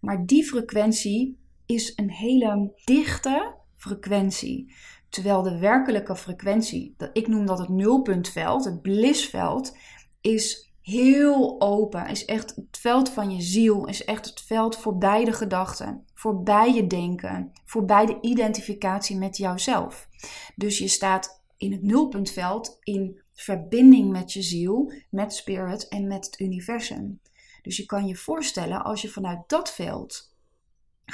Maar 0.00 0.26
die 0.26 0.44
frequentie 0.44 1.38
is 1.66 1.92
een 1.96 2.10
hele 2.10 2.72
dichte 2.84 3.54
frequentie. 3.82 4.74
Terwijl 5.08 5.42
de 5.42 5.58
werkelijke 5.58 6.16
frequentie, 6.16 6.94
ik 7.12 7.28
noem 7.28 7.46
dat 7.46 7.58
het 7.58 7.68
nulpuntveld, 7.68 8.64
het 8.64 8.82
blissveld, 8.82 9.76
is 10.20 10.72
heel 10.82 11.60
open. 11.60 12.06
Is 12.06 12.24
echt 12.24 12.56
het 12.56 12.78
veld 12.78 13.08
van 13.10 13.30
je 13.30 13.42
ziel. 13.42 13.86
Is 13.86 14.04
echt 14.04 14.26
het 14.26 14.40
veld 14.40 14.76
voorbij 14.76 15.24
de 15.24 15.32
gedachten. 15.32 16.04
Voorbij 16.14 16.74
je 16.74 16.86
denken. 16.86 17.52
Voorbij 17.64 18.06
de 18.06 18.18
identificatie 18.20 19.16
met 19.16 19.36
jouzelf. 19.36 20.08
Dus 20.56 20.78
je 20.78 20.88
staat 20.88 21.42
in 21.56 21.72
het 21.72 21.82
nulpuntveld 21.82 22.78
in 22.80 23.20
verbinding 23.32 24.10
met 24.10 24.32
je 24.32 24.42
ziel, 24.42 24.92
met 25.10 25.34
spirit 25.34 25.88
en 25.88 26.06
met 26.06 26.26
het 26.26 26.40
universum. 26.40 27.20
Dus 27.62 27.76
je 27.76 27.86
kan 27.86 28.06
je 28.06 28.16
voorstellen 28.16 28.84
als 28.84 29.02
je 29.02 29.08
vanuit 29.08 29.40
dat 29.46 29.72
veld 29.72 30.31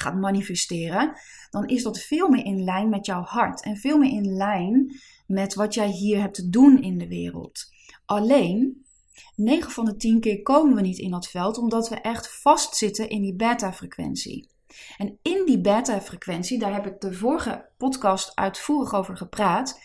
gaat 0.01 0.15
manifesteren, 0.15 1.13
dan 1.51 1.67
is 1.67 1.83
dat 1.83 2.01
veel 2.01 2.29
meer 2.29 2.45
in 2.45 2.65
lijn 2.65 2.89
met 2.89 3.07
jouw 3.07 3.23
hart 3.23 3.63
en 3.63 3.77
veel 3.77 3.99
meer 3.99 4.13
in 4.13 4.37
lijn 4.37 5.01
met 5.27 5.55
wat 5.55 5.75
jij 5.75 5.89
hier 5.89 6.21
hebt 6.21 6.35
te 6.35 6.49
doen 6.49 6.83
in 6.83 6.99
de 6.99 7.09
wereld. 7.09 7.73
Alleen, 8.05 8.87
9 9.35 9.71
van 9.71 9.85
de 9.85 9.97
10 9.97 10.21
keer 10.21 10.43
komen 10.43 10.75
we 10.75 10.81
niet 10.81 10.99
in 10.99 11.11
dat 11.11 11.29
veld 11.29 11.59
omdat 11.59 11.89
we 11.89 11.95
echt 11.95 12.41
vastzitten 12.41 13.09
in 13.09 13.23
die 13.23 13.35
beta-frequentie. 13.35 14.51
En 14.97 15.19
in 15.23 15.47
die 15.47 15.61
beta-frequentie, 15.61 16.59
daar 16.59 16.73
heb 16.73 16.87
ik 16.87 17.01
de 17.01 17.13
vorige 17.13 17.69
podcast 17.77 18.33
uitvoerig 18.35 18.95
over 18.95 19.17
gepraat, 19.17 19.81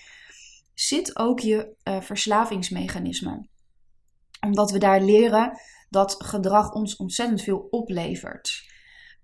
zit 0.74 1.18
ook 1.18 1.40
je 1.40 1.76
uh, 1.84 2.02
verslavingsmechanisme. 2.02 3.48
Omdat 4.42 4.72
we 4.72 4.78
daar 4.78 5.02
leren 5.02 5.60
dat 5.90 6.16
gedrag 6.24 6.74
ons 6.74 6.96
ontzettend 6.96 7.42
veel 7.42 7.68
oplevert. 7.70 8.63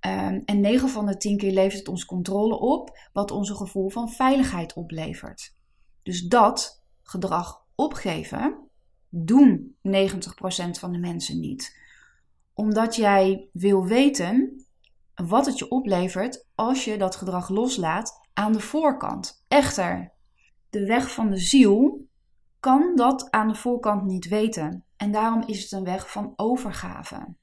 Um, 0.06 0.42
en 0.46 0.60
9 0.60 0.90
van 0.90 1.06
de 1.06 1.18
10 1.18 1.38
keer 1.38 1.52
levert 1.52 1.80
het 1.80 1.88
ons 1.88 2.06
controle 2.06 2.60
op, 2.60 2.98
wat 3.14 3.32
ons 3.32 3.50
een 3.50 3.56
gevoel 3.56 3.90
van 3.90 4.10
veiligheid 4.10 4.74
oplevert. 4.74 5.56
Dus 6.04 6.22
dat 6.22 6.84
gedrag 7.02 7.66
opgeven 7.76 8.70
doen 9.10 9.76
90% 9.88 9.90
van 10.80 10.92
de 10.92 11.00
mensen 11.00 11.40
niet. 11.40 11.78
Omdat 12.54 12.96
jij 12.96 13.50
wil 13.54 13.86
weten 13.86 14.66
wat 15.16 15.46
het 15.46 15.58
je 15.58 15.70
oplevert 15.70 16.48
als 16.56 16.86
je 16.86 16.98
dat 16.98 17.16
gedrag 17.16 17.50
loslaat 17.50 18.20
aan 18.34 18.52
de 18.52 18.60
voorkant. 18.60 19.44
Echter, 19.48 20.14
de 20.70 20.86
weg 20.86 21.14
van 21.14 21.30
de 21.30 21.38
ziel 21.38 22.08
kan 22.60 22.96
dat 22.96 23.32
aan 23.32 23.48
de 23.48 23.56
voorkant 23.56 24.04
niet 24.04 24.28
weten. 24.28 24.86
En 24.98 25.12
daarom 25.12 25.44
is 25.46 25.62
het 25.62 25.72
een 25.72 25.84
weg 25.84 26.12
van 26.12 26.34
overgave. 26.36 27.36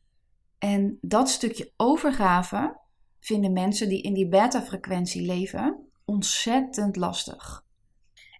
En 0.58 0.98
dat 1.00 1.28
stukje 1.28 1.72
overgave 1.76 2.80
vinden 3.20 3.52
mensen 3.52 3.88
die 3.88 4.02
in 4.02 4.14
die 4.14 4.28
beta-frequentie 4.28 5.26
leven 5.26 5.88
ontzettend 6.04 6.96
lastig. 6.96 7.64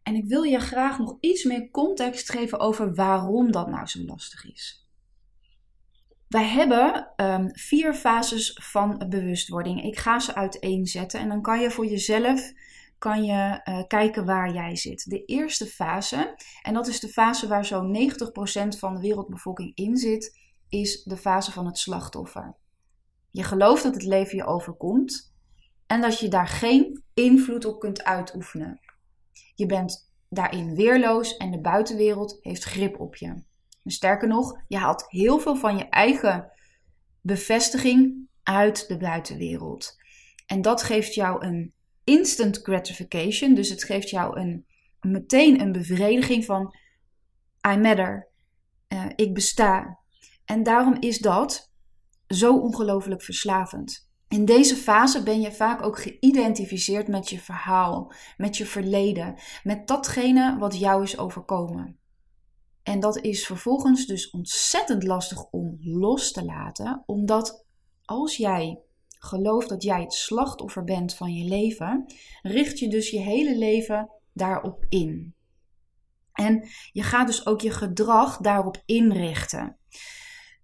En 0.03 0.15
ik 0.15 0.25
wil 0.25 0.43
je 0.43 0.59
graag 0.59 0.99
nog 0.99 1.17
iets 1.21 1.45
meer 1.45 1.71
context 1.71 2.31
geven 2.31 2.61
over 2.61 2.95
waarom 2.95 3.53
dat 3.53 3.69
nou 3.69 3.87
zo 3.87 4.05
lastig 4.05 4.45
is. 4.45 4.89
Wij 6.29 6.45
hebben 6.45 7.13
um, 7.17 7.51
vier 7.53 7.95
fases 7.95 8.59
van 8.63 9.05
bewustwording. 9.09 9.83
Ik 9.83 9.99
ga 9.99 10.19
ze 10.19 10.35
uiteenzetten 10.35 11.21
en 11.21 11.29
dan 11.29 11.43
kan 11.43 11.61
je 11.61 11.71
voor 11.71 11.87
jezelf 11.87 12.53
kan 12.99 13.25
je 13.25 13.61
uh, 13.65 13.83
kijken 13.87 14.25
waar 14.25 14.53
jij 14.53 14.77
zit. 14.77 15.11
De 15.11 15.25
eerste 15.25 15.67
fase, 15.67 16.35
en 16.63 16.75
dat 16.75 16.87
is 16.87 17.01
de 17.01 17.09
fase 17.09 17.49
waar 17.49 17.65
zo'n 17.65 18.11
90% 18.75 18.79
van 18.79 18.95
de 18.95 19.01
wereldbevolking 19.01 19.73
in 19.75 19.97
zit, 19.97 20.39
is 20.69 21.03
de 21.03 21.17
fase 21.17 21.53
van 21.53 21.67
het 21.67 21.79
slachtoffer. 21.79 22.57
Je 23.31 23.43
gelooft 23.43 23.83
dat 23.83 23.95
het 23.95 24.05
leven 24.05 24.37
je 24.37 24.45
overkomt 24.45 25.35
en 25.87 26.01
dat 26.01 26.19
je 26.19 26.29
daar 26.29 26.49
geen 26.49 27.03
invloed 27.15 27.65
op 27.65 27.81
kunt 27.81 28.05
uitoefenen. 28.05 28.81
Je 29.55 29.67
bent 29.67 30.13
daarin 30.29 30.75
weerloos 30.75 31.37
en 31.37 31.51
de 31.51 31.61
buitenwereld 31.61 32.39
heeft 32.41 32.65
grip 32.65 33.01
op 33.01 33.17
je. 33.17 33.27
En 33.83 33.91
sterker 33.91 34.29
nog, 34.29 34.61
je 34.69 34.77
haalt 34.77 35.05
heel 35.09 35.39
veel 35.39 35.57
van 35.57 35.79
je 35.79 35.89
eigen 35.89 36.51
bevestiging 37.21 38.29
uit 38.43 38.89
de 38.89 38.97
buitenwereld. 38.97 39.97
En 40.47 40.63
dat 40.63 40.83
geeft 40.83 41.15
jou 41.15 41.47
een 41.47 41.73
instant 42.05 42.59
gratification, 42.63 43.55
dus 43.55 43.69
het 43.69 43.85
geeft 43.85 44.11
jou 44.11 44.41
een, 44.41 44.67
meteen 45.01 45.61
een 45.61 45.73
bevrediging 45.73 46.45
van 46.45 46.77
I 47.69 47.77
matter, 47.77 48.29
uh, 48.89 49.07
ik 49.15 49.35
besta, 49.35 49.99
en 50.47 50.63
daarom 50.63 50.97
is 51.01 51.19
dat 51.19 51.73
zo 52.29 52.59
ongelooflijk 52.59 53.23
verslavend. 53.23 54.11
In 54.29 54.45
deze 54.45 54.77
fase 54.77 55.23
ben 55.23 55.41
je 55.41 55.53
vaak 55.53 55.83
ook 55.83 55.99
geïdentificeerd 56.01 57.09
met 57.09 57.29
je 57.29 57.39
verhaal, 57.39 58.13
met 58.37 58.57
je 58.57 58.67
verleden, 58.67 59.35
met 59.63 59.89
datgene 59.89 60.59
wat 60.59 60.79
jou 60.79 61.03
is 61.03 61.19
overkomen. 61.19 61.99
En 62.83 63.01
dat 63.01 63.19
is 63.19 63.47
vervolgens 63.47 64.07
dus 64.07 64.31
ontzettend 64.31 65.03
lastig 65.03 65.51
om 65.51 65.77
los 65.81 66.33
te 66.33 66.45
laten, 66.45 67.03
omdat 67.07 67.65
als 68.05 68.37
jij 68.37 68.81
gelooft 69.19 69.69
dat 69.69 69.83
jij 69.83 70.01
het 70.01 70.13
slachtoffer 70.13 70.85
bent 70.85 71.15
van 71.15 71.35
je 71.35 71.45
leven, 71.45 72.13
richt 72.43 72.79
je 72.79 72.89
dus 72.89 73.11
je 73.11 73.21
hele 73.21 73.59
leven 73.59 74.11
daarop 74.33 74.87
in. 74.89 75.35
En 76.33 76.69
je 76.93 77.03
gaat 77.03 77.27
dus 77.27 77.47
ook 77.47 77.61
je 77.61 77.71
gedrag 77.71 78.37
daarop 78.37 78.83
inrichten. 78.85 79.77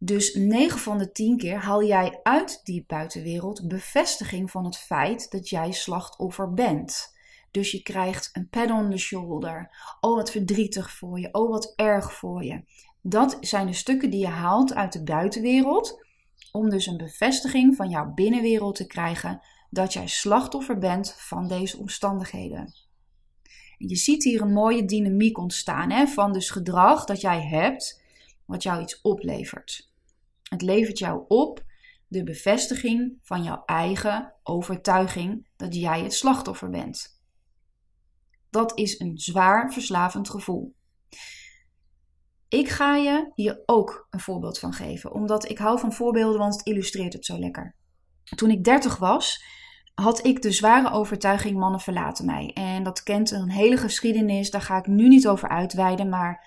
Dus 0.05 0.35
9 0.35 0.79
van 0.79 0.99
de 0.99 1.13
10 1.13 1.37
keer 1.37 1.59
haal 1.59 1.85
jij 1.85 2.21
uit 2.23 2.61
die 2.65 2.85
buitenwereld 2.87 3.69
bevestiging 3.69 4.51
van 4.51 4.65
het 4.65 4.77
feit 4.77 5.31
dat 5.31 5.49
jij 5.49 5.73
slachtoffer 5.73 6.53
bent. 6.53 7.15
Dus 7.51 7.71
je 7.71 7.83
krijgt 7.83 8.31
een 8.33 8.49
pad 8.49 8.71
on 8.71 8.91
the 8.91 8.97
shoulder. 8.97 9.71
Oh, 10.01 10.17
wat 10.17 10.31
verdrietig 10.31 10.91
voor 10.91 11.21
je. 11.21 11.29
Oh, 11.33 11.51
wat 11.51 11.73
erg 11.77 12.13
voor 12.13 12.45
je. 12.45 12.65
Dat 13.01 13.37
zijn 13.41 13.67
de 13.67 13.73
stukken 13.73 14.11
die 14.11 14.21
je 14.21 14.27
haalt 14.27 14.75
uit 14.75 14.93
de 14.93 15.03
buitenwereld. 15.03 16.05
Om 16.53 16.71
dus 16.71 16.87
een 16.87 16.97
bevestiging 16.97 17.77
van 17.77 17.89
jouw 17.89 18.13
binnenwereld 18.15 18.75
te 18.75 18.87
krijgen 18.87 19.41
dat 19.71 19.93
jij 19.93 20.07
slachtoffer 20.07 20.79
bent 20.79 21.15
van 21.19 21.49
deze 21.49 21.79
omstandigheden. 21.79 22.75
Je 23.79 23.97
ziet 23.97 24.25
hier 24.25 24.41
een 24.41 24.53
mooie 24.53 24.85
dynamiek 24.85 25.39
ontstaan 25.39 25.91
hè, 25.91 26.07
van 26.07 26.33
dus 26.33 26.51
gedrag 26.51 27.05
dat 27.05 27.21
jij 27.21 27.43
hebt, 27.43 28.03
wat 28.45 28.63
jou 28.63 28.83
iets 28.83 29.01
oplevert. 29.01 29.91
Het 30.53 30.63
levert 30.63 30.99
jou 30.99 31.25
op 31.29 31.65
de 32.07 32.23
bevestiging 32.23 33.19
van 33.23 33.43
jouw 33.43 33.63
eigen 33.65 34.35
overtuiging 34.43 35.49
dat 35.57 35.75
jij 35.75 36.03
het 36.03 36.15
slachtoffer 36.15 36.71
bent. 36.71 37.21
Dat 38.51 38.79
is 38.79 39.01
een 39.01 39.19
zwaar 39.19 39.73
verslavend 39.73 40.31
gevoel. 40.31 40.75
Ik 42.49 42.69
ga 42.69 42.97
je 42.97 43.31
hier 43.35 43.63
ook 43.67 44.07
een 44.11 44.21
voorbeeld 44.21 44.59
van 44.59 44.73
geven, 44.73 45.13
omdat 45.13 45.51
ik 45.51 45.59
hou 45.59 45.79
van 45.79 45.93
voorbeelden, 45.93 46.39
want 46.39 46.55
het 46.55 46.67
illustreert 46.67 47.13
het 47.13 47.25
zo 47.25 47.39
lekker. 47.39 47.77
Toen 48.35 48.51
ik 48.51 48.65
30 48.65 48.97
was, 48.97 49.45
had 49.95 50.27
ik 50.27 50.43
de 50.43 50.53
zware 50.53 50.91
overtuiging: 50.91 51.59
mannen 51.59 51.81
verlaten 51.81 52.27
mij. 52.27 52.51
En 52.55 52.83
dat 52.83 53.03
kent 53.03 53.31
een 53.31 53.51
hele 53.51 53.77
geschiedenis, 53.77 54.51
daar 54.51 54.63
ga 54.63 54.79
ik 54.79 54.87
nu 54.87 55.09
niet 55.09 55.29
over 55.29 55.49
uitweiden, 55.49 56.09
maar 56.09 56.47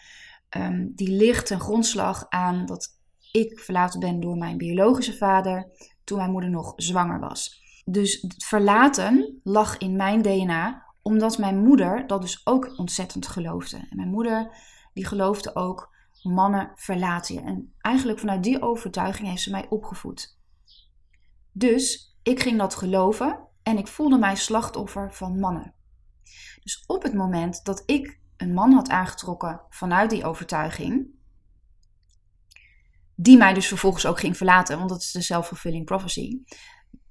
um, 0.58 0.92
die 0.96 1.10
ligt 1.10 1.46
ten 1.46 1.60
grondslag 1.60 2.26
aan 2.30 2.66
dat 2.66 2.95
ik 3.36 3.60
verlaten 3.60 4.00
ben 4.00 4.20
door 4.20 4.38
mijn 4.38 4.58
biologische 4.58 5.18
vader 5.18 5.68
toen 6.04 6.18
mijn 6.18 6.32
moeder 6.32 6.50
nog 6.50 6.74
zwanger 6.76 7.20
was. 7.20 7.64
Dus 7.86 8.22
het 8.22 8.44
verlaten 8.46 9.40
lag 9.44 9.78
in 9.78 9.96
mijn 9.96 10.22
DNA, 10.22 10.86
omdat 11.02 11.38
mijn 11.38 11.58
moeder 11.58 12.08
dat 12.08 12.22
dus 12.22 12.42
ook 12.46 12.78
ontzettend 12.78 13.28
geloofde. 13.28 13.78
En 13.78 13.96
mijn 13.96 14.10
moeder 14.10 14.52
die 14.94 15.06
geloofde 15.06 15.56
ook 15.56 15.94
mannen 16.22 16.72
verlaten 16.76 17.36
je. 17.36 17.42
En 17.42 17.74
eigenlijk 17.82 18.20
vanuit 18.20 18.44
die 18.44 18.62
overtuiging 18.62 19.28
heeft 19.28 19.42
ze 19.42 19.52
mij 19.52 19.66
opgevoed. 19.70 20.38
Dus 21.52 22.18
ik 22.24 22.40
ging 22.40 22.58
dat 22.58 22.76
geloven 22.76 23.40
en 23.64 23.78
ik 23.78 23.88
voelde 23.88 24.18
mij 24.18 24.36
slachtoffer 24.36 25.14
van 25.14 25.40
mannen. 25.40 25.74
Dus 26.64 26.84
op 26.88 27.04
het 27.04 27.14
moment 27.14 27.66
dat 27.66 27.84
ik 27.86 28.20
een 28.38 28.54
man 28.54 28.72
had 28.72 28.90
aangetrokken 28.90 29.62
vanuit 29.70 30.10
die 30.10 30.26
overtuiging, 30.26 31.15
die 33.16 33.38
mij 33.38 33.54
dus 33.54 33.68
vervolgens 33.68 34.06
ook 34.06 34.20
ging 34.20 34.38
verlaten, 34.38 34.78
want 34.78 34.90
dat 34.90 35.02
is 35.02 35.12
de 35.12 35.22
self-fulfilling 35.22 35.86
prophecy, 35.86 36.40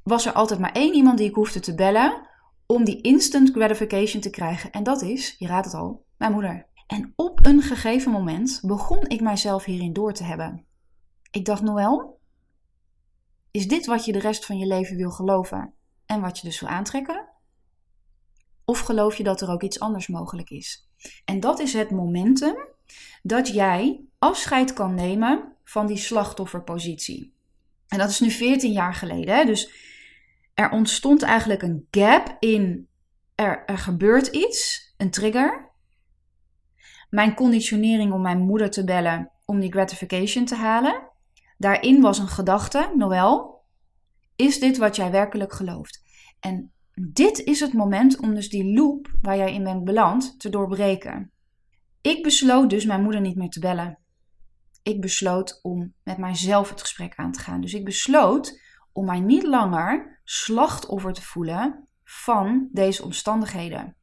was 0.03 0.27
er 0.27 0.33
altijd 0.33 0.61
maar 0.61 0.73
één 0.73 0.95
iemand 0.95 1.19
die 1.19 1.29
ik 1.29 1.35
hoefde 1.35 1.61
te 1.61 1.75
bellen 1.75 2.29
om 2.67 2.85
die 2.85 3.01
instant 3.01 3.51
gratification 3.51 4.23
te 4.23 4.31
krijgen. 4.31 4.71
En 4.71 4.83
dat 4.83 5.03
is, 5.03 5.35
je 5.39 5.47
raadt 5.47 5.67
het 5.67 5.75
al, 5.75 6.05
mijn 6.17 6.33
moeder. 6.33 6.67
En 6.87 7.13
op 7.17 7.47
een 7.47 7.63
gegeven 7.63 8.13
moment 8.13 8.61
begon 8.63 9.09
ik 9.09 9.21
mijzelf 9.21 9.65
hierin 9.65 9.93
door 9.93 10.13
te 10.13 10.25
hebben. 10.25 10.67
Ik 11.31 11.45
dacht, 11.45 11.63
Noël, 11.63 12.21
is 13.51 13.69
dit 13.69 13.87
wat 13.87 14.05
je 14.05 14.13
de 14.13 14.19
rest 14.19 14.47
van 14.47 14.59
je 14.59 14.67
leven 14.67 14.97
wil 14.97 15.11
geloven 15.11 15.75
en 16.07 16.21
wat 16.21 16.39
je 16.39 16.47
dus 16.47 16.61
wil 16.61 16.69
aantrekken? 16.69 17.29
Of 18.65 18.81
geloof 18.81 19.17
je 19.17 19.23
dat 19.23 19.41
er 19.41 19.51
ook 19.51 19.63
iets 19.63 19.81
anders 19.81 20.09
mogelijk 20.09 20.51
is? 20.51 20.89
En 21.25 21.41
dat 21.41 21.61
is 21.61 21.73
het 21.73 21.91
momentum 21.91 22.57
dat 23.23 23.49
jij 23.49 24.05
afscheid 24.19 24.73
kan 24.73 24.95
nemen 24.95 25.54
van 25.65 25.87
die 25.87 25.97
slachtofferpositie. 25.97 27.35
En 27.89 27.99
dat 27.99 28.11
is 28.11 28.21
nu 28.21 28.31
14 28.31 28.73
jaar 28.73 28.95
geleden. 28.95 29.37
Hè? 29.37 29.45
Dus 29.45 29.71
er 30.55 30.71
ontstond 30.71 31.23
eigenlijk 31.23 31.63
een 31.63 31.87
gap 31.91 32.37
in 32.39 32.89
er, 33.35 33.65
er 33.67 33.79
gebeurt 33.79 34.27
iets, 34.27 34.93
een 34.97 35.11
trigger. 35.11 35.71
Mijn 37.11 37.35
conditionering 37.35 38.13
om 38.13 38.23
mijn 38.23 38.41
moeder 38.41 38.71
te 38.71 38.85
bellen 38.85 39.31
om 39.45 39.61
die 39.61 39.73
gratification 39.73 40.45
te 40.45 40.55
halen. 40.55 41.11
Daarin 41.59 42.01
was 42.01 42.19
een 42.19 42.29
gedachte, 42.29 42.93
Noël, 42.97 43.63
is 44.37 44.59
dit 44.59 44.77
wat 44.77 44.97
jij 44.97 45.11
werkelijk 45.11 45.53
gelooft? 45.53 46.03
En 46.41 46.73
dit 46.95 47.39
is 47.39 47.61
het 47.61 47.73
moment 47.73 48.21
om 48.21 48.35
dus 48.35 48.49
die 48.49 48.75
loop 48.75 49.13
waar 49.23 49.37
jij 49.37 49.55
in 49.55 49.65
bent 49.65 49.85
beland 49.85 50.41
te 50.41 50.49
doorbreken. 50.49 51.33
Ik 52.01 52.23
besloot 52.23 52.71
dus 52.71 52.85
mijn 52.85 53.03
moeder 53.03 53.21
niet 53.21 53.37
meer 53.37 53.49
te 53.49 53.61
bellen. 53.61 53.99
Ik 54.85 55.01
besloot 55.01 55.59
om 55.63 55.95
met 56.03 56.19
mijzelf 56.19 56.69
het 56.71 56.81
gesprek 56.81 57.15
aan 57.17 57.33
te 57.33 57.41
gaan. 57.41 57.61
Dus 57.61 57.75
ik 57.75 57.85
besloot 57.85 58.61
om 58.93 59.05
mij 59.05 59.21
niet 59.21 59.43
langer 59.43 60.21
slachtoffer 60.25 61.13
te 61.13 61.23
voelen 61.23 61.89
van 62.05 62.69
deze 62.73 63.03
omstandigheden. 63.03 63.97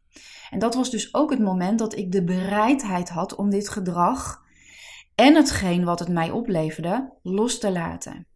En 0.50 0.60
dat 0.60 0.76
was 0.76 0.90
dus 0.90 1.14
ook 1.14 1.30
het 1.30 1.40
moment 1.40 1.80
dat 1.80 1.96
ik 1.96 2.12
de 2.12 2.24
bereidheid 2.24 3.10
had 3.10 3.36
om 3.36 3.50
dit 3.50 3.70
gedrag 3.70 4.42
en 5.16 5.36
hetgeen 5.36 5.84
wat 5.84 6.00
het 6.00 6.10
mij 6.10 6.32
opleverde 6.32 7.14
los 7.22 7.60
te 7.60 7.72
laten. 7.72 8.28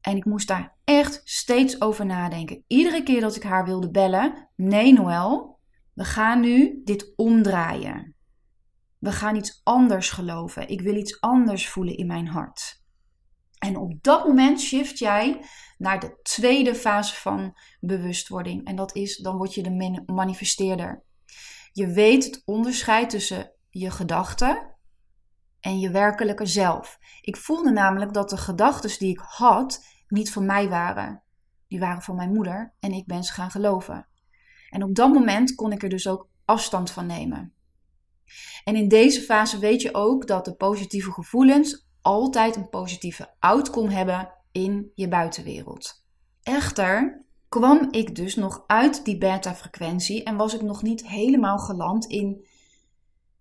En 0.00 0.16
ik 0.16 0.24
moest 0.24 0.48
daar 0.48 0.76
echt 0.84 1.20
steeds 1.24 1.80
over 1.80 2.06
nadenken. 2.06 2.64
Iedere 2.66 3.02
keer 3.02 3.20
dat 3.20 3.36
ik 3.36 3.42
haar 3.42 3.64
wilde 3.64 3.90
bellen: 3.90 4.48
Nee, 4.56 4.92
Noël, 4.92 5.58
we 5.92 6.04
gaan 6.04 6.40
nu 6.40 6.80
dit 6.84 7.12
omdraaien. 7.16 8.13
We 9.04 9.12
gaan 9.12 9.36
iets 9.36 9.60
anders 9.62 10.10
geloven. 10.10 10.68
Ik 10.68 10.80
wil 10.80 10.96
iets 10.96 11.20
anders 11.20 11.68
voelen 11.68 11.96
in 11.96 12.06
mijn 12.06 12.28
hart. 12.28 12.82
En 13.58 13.76
op 13.76 14.02
dat 14.02 14.26
moment 14.26 14.60
shift 14.60 14.98
jij 14.98 15.44
naar 15.78 16.00
de 16.00 16.18
tweede 16.22 16.74
fase 16.74 17.14
van 17.14 17.58
bewustwording. 17.80 18.66
En 18.66 18.76
dat 18.76 18.94
is, 18.94 19.16
dan 19.16 19.36
word 19.36 19.54
je 19.54 19.62
de 19.62 20.02
manifesteerder. 20.06 21.02
Je 21.72 21.86
weet 21.86 22.24
het 22.24 22.42
onderscheid 22.44 23.10
tussen 23.10 23.52
je 23.70 23.90
gedachten 23.90 24.76
en 25.60 25.78
je 25.78 25.90
werkelijke 25.90 26.46
zelf. 26.46 26.98
Ik 27.20 27.36
voelde 27.36 27.70
namelijk 27.70 28.12
dat 28.12 28.30
de 28.30 28.36
gedachten 28.36 28.98
die 28.98 29.10
ik 29.10 29.22
had 29.24 29.86
niet 30.08 30.32
van 30.32 30.46
mij 30.46 30.68
waren. 30.68 31.22
Die 31.68 31.80
waren 31.80 32.02
van 32.02 32.16
mijn 32.16 32.32
moeder 32.32 32.74
en 32.80 32.92
ik 32.92 33.06
ben 33.06 33.24
ze 33.24 33.32
gaan 33.32 33.50
geloven. 33.50 34.08
En 34.70 34.82
op 34.82 34.94
dat 34.94 35.12
moment 35.12 35.54
kon 35.54 35.72
ik 35.72 35.82
er 35.82 35.88
dus 35.88 36.08
ook 36.08 36.28
afstand 36.44 36.90
van 36.90 37.06
nemen. 37.06 37.54
En 38.64 38.76
in 38.76 38.88
deze 38.88 39.20
fase 39.20 39.58
weet 39.58 39.82
je 39.82 39.94
ook 39.94 40.26
dat 40.26 40.44
de 40.44 40.54
positieve 40.54 41.12
gevoelens 41.12 41.88
altijd 42.02 42.56
een 42.56 42.68
positieve 42.68 43.34
outcome 43.38 43.92
hebben 43.92 44.32
in 44.52 44.90
je 44.94 45.08
buitenwereld. 45.08 46.04
Echter 46.42 47.24
kwam 47.48 47.88
ik 47.90 48.14
dus 48.14 48.34
nog 48.36 48.64
uit 48.66 49.04
die 49.04 49.18
beta-frequentie 49.18 50.22
en 50.22 50.36
was 50.36 50.54
ik 50.54 50.62
nog 50.62 50.82
niet 50.82 51.08
helemaal 51.08 51.58
geland 51.58 52.06
in, 52.06 52.46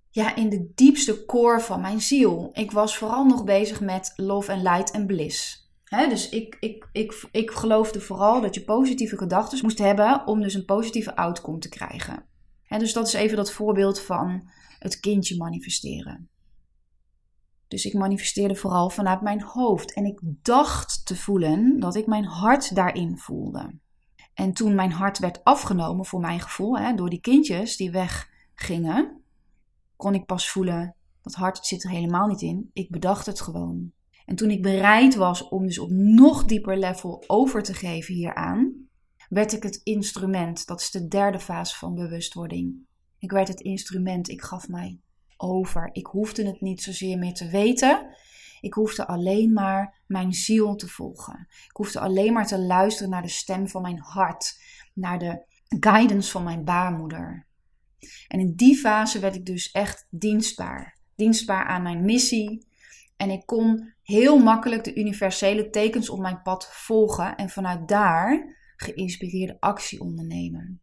ja, 0.09 0.35
in 0.35 0.49
de 0.49 0.71
diepste 0.75 1.25
core 1.25 1.59
van 1.59 1.81
mijn 1.81 2.01
ziel. 2.01 2.49
Ik 2.53 2.71
was 2.71 2.97
vooral 2.97 3.25
nog 3.25 3.43
bezig 3.43 3.81
met 3.81 4.13
love 4.15 4.51
and 4.51 4.61
light 4.61 4.91
en 4.91 5.05
bliss. 5.05 5.69
dus 5.89 6.29
ik, 6.29 6.57
ik, 6.59 6.87
ik, 6.91 7.27
ik 7.31 7.51
geloofde 7.51 8.01
vooral 8.01 8.41
dat 8.41 8.55
je 8.55 8.63
positieve 8.63 9.17
gedachten 9.17 9.59
moest 9.61 9.77
hebben 9.77 10.27
om 10.27 10.41
dus 10.41 10.53
een 10.53 10.65
positieve 10.65 11.15
outcome 11.15 11.59
te 11.59 11.69
krijgen. 11.69 12.25
dus 12.67 12.93
dat 12.93 13.07
is 13.07 13.13
even 13.13 13.37
dat 13.37 13.51
voorbeeld 13.51 14.01
van 14.01 14.49
het 14.83 14.99
kindje 14.99 15.37
manifesteren. 15.37 16.29
Dus 17.67 17.85
ik 17.85 17.93
manifesteerde 17.93 18.55
vooral 18.55 18.89
vanuit 18.89 19.21
mijn 19.21 19.41
hoofd. 19.41 19.93
En 19.93 20.05
ik 20.05 20.19
dacht 20.23 21.05
te 21.05 21.15
voelen 21.15 21.79
dat 21.79 21.95
ik 21.95 22.07
mijn 22.07 22.25
hart 22.25 22.75
daarin 22.75 23.17
voelde. 23.17 23.73
En 24.33 24.53
toen 24.53 24.75
mijn 24.75 24.91
hart 24.91 25.19
werd 25.19 25.43
afgenomen, 25.43 26.05
voor 26.05 26.19
mijn 26.19 26.39
gevoel, 26.39 26.77
hè, 26.77 26.95
door 26.95 27.09
die 27.09 27.19
kindjes 27.19 27.77
die 27.77 27.91
weggingen, 27.91 29.21
kon 29.95 30.13
ik 30.13 30.25
pas 30.25 30.49
voelen: 30.49 30.95
dat 31.21 31.33
hart 31.33 31.65
zit 31.65 31.83
er 31.83 31.89
helemaal 31.89 32.27
niet 32.27 32.41
in. 32.41 32.69
Ik 32.73 32.89
bedacht 32.89 33.25
het 33.25 33.41
gewoon. 33.41 33.91
En 34.25 34.35
toen 34.35 34.49
ik 34.49 34.61
bereid 34.61 35.15
was 35.15 35.47
om 35.47 35.65
dus 35.65 35.79
op 35.79 35.89
nog 35.91 36.45
dieper 36.45 36.77
level 36.77 37.23
over 37.27 37.63
te 37.63 37.73
geven 37.73 38.13
hieraan, 38.13 38.73
werd 39.29 39.53
ik 39.53 39.63
het 39.63 39.81
instrument. 39.83 40.65
Dat 40.65 40.81
is 40.81 40.91
de 40.91 41.07
derde 41.07 41.39
fase 41.39 41.77
van 41.77 41.95
bewustwording. 41.95 42.85
Ik 43.23 43.31
werd 43.31 43.47
het 43.47 43.61
instrument. 43.61 44.29
Ik 44.29 44.41
gaf 44.41 44.67
mij 44.67 44.99
over. 45.37 45.89
Ik 45.91 46.05
hoefde 46.05 46.45
het 46.45 46.61
niet 46.61 46.81
zozeer 46.81 47.17
meer 47.17 47.33
te 47.33 47.49
weten. 47.49 48.15
Ik 48.61 48.73
hoefde 48.73 49.07
alleen 49.07 49.53
maar 49.53 50.01
mijn 50.07 50.33
ziel 50.33 50.75
te 50.75 50.87
volgen. 50.87 51.47
Ik 51.49 51.75
hoefde 51.75 51.99
alleen 51.99 52.33
maar 52.33 52.47
te 52.47 52.59
luisteren 52.59 53.09
naar 53.09 53.21
de 53.21 53.29
stem 53.29 53.67
van 53.67 53.81
mijn 53.81 53.99
hart, 53.99 54.61
naar 54.93 55.19
de 55.19 55.43
guidance 55.79 56.31
van 56.31 56.43
mijn 56.43 56.63
baarmoeder. 56.63 57.45
En 58.27 58.39
in 58.39 58.55
die 58.55 58.77
fase 58.77 59.19
werd 59.19 59.35
ik 59.35 59.45
dus 59.45 59.71
echt 59.71 60.07
dienstbaar. 60.09 60.97
dienstbaar 61.15 61.65
aan 61.65 61.81
mijn 61.81 62.05
missie. 62.05 62.67
En 63.17 63.29
ik 63.29 63.45
kon 63.45 63.93
heel 64.01 64.37
makkelijk 64.37 64.83
de 64.83 64.95
universele 64.95 65.69
tekens 65.69 66.09
op 66.09 66.19
mijn 66.19 66.41
pad 66.41 66.69
volgen 66.71 67.35
en 67.35 67.49
vanuit 67.49 67.87
daar 67.87 68.57
geïnspireerde 68.75 69.57
actie 69.59 69.99
ondernemen. 70.01 70.82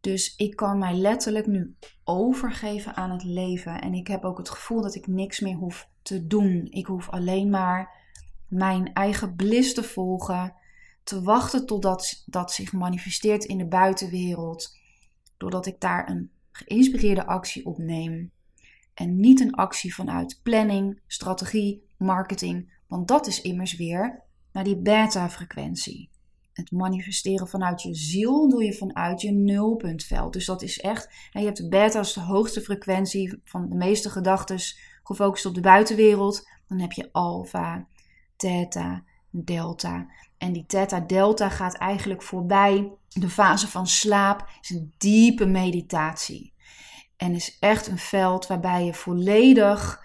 Dus 0.00 0.36
ik 0.36 0.56
kan 0.56 0.78
mij 0.78 0.94
letterlijk 0.94 1.46
nu 1.46 1.76
overgeven 2.04 2.96
aan 2.96 3.10
het 3.10 3.24
leven. 3.24 3.80
En 3.80 3.94
ik 3.94 4.06
heb 4.06 4.24
ook 4.24 4.38
het 4.38 4.50
gevoel 4.50 4.82
dat 4.82 4.94
ik 4.94 5.06
niks 5.06 5.40
meer 5.40 5.56
hoef 5.56 5.88
te 6.02 6.26
doen. 6.26 6.66
Ik 6.70 6.86
hoef 6.86 7.08
alleen 7.08 7.50
maar 7.50 7.94
mijn 8.48 8.92
eigen 8.92 9.36
bliss 9.36 9.74
te 9.74 9.82
volgen. 9.82 10.54
Te 11.02 11.22
wachten 11.22 11.66
totdat 11.66 12.22
dat 12.26 12.52
zich 12.52 12.72
manifesteert 12.72 13.44
in 13.44 13.58
de 13.58 13.66
buitenwereld. 13.66 14.76
Doordat 15.36 15.66
ik 15.66 15.80
daar 15.80 16.10
een 16.10 16.30
geïnspireerde 16.50 17.26
actie 17.26 17.66
opneem. 17.66 18.30
En 18.94 19.20
niet 19.20 19.40
een 19.40 19.54
actie 19.54 19.94
vanuit 19.94 20.40
planning, 20.42 21.00
strategie, 21.06 21.82
marketing. 21.96 22.72
Want 22.86 23.08
dat 23.08 23.26
is 23.26 23.40
immers 23.40 23.76
weer 23.76 24.22
naar 24.52 24.64
die 24.64 24.76
beta-frequentie 24.76 26.10
het 26.58 26.70
manifesteren 26.70 27.48
vanuit 27.48 27.82
je 27.82 27.94
ziel 27.94 28.48
doe 28.48 28.64
je 28.64 28.74
vanuit 28.74 29.20
je 29.20 29.32
nulpuntveld. 29.32 30.32
Dus 30.32 30.46
dat 30.46 30.62
is 30.62 30.80
echt, 30.80 31.08
je 31.30 31.40
hebt 31.40 31.56
de 31.56 31.68
beta 31.68 31.98
als 31.98 32.14
de 32.14 32.20
hoogste 32.20 32.60
frequentie 32.60 33.40
van 33.44 33.68
de 33.68 33.74
meeste 33.74 34.10
gedachten 34.10 34.58
gefocust 35.02 35.46
op 35.46 35.54
de 35.54 35.60
buitenwereld. 35.60 36.48
Dan 36.68 36.78
heb 36.78 36.92
je 36.92 37.08
alfa, 37.12 37.86
theta, 38.36 39.04
delta. 39.30 40.06
En 40.38 40.52
die 40.52 40.66
theta 40.66 41.00
delta 41.00 41.48
gaat 41.48 41.74
eigenlijk 41.74 42.22
voorbij 42.22 42.92
de 43.08 43.28
fase 43.28 43.68
van 43.68 43.86
slaap. 43.86 44.48
is 44.60 44.70
een 44.70 44.94
diepe 44.98 45.46
meditatie. 45.46 46.52
En 47.16 47.34
is 47.34 47.56
echt 47.58 47.86
een 47.86 47.98
veld 47.98 48.46
waarbij 48.46 48.84
je 48.84 48.94
volledig 48.94 50.04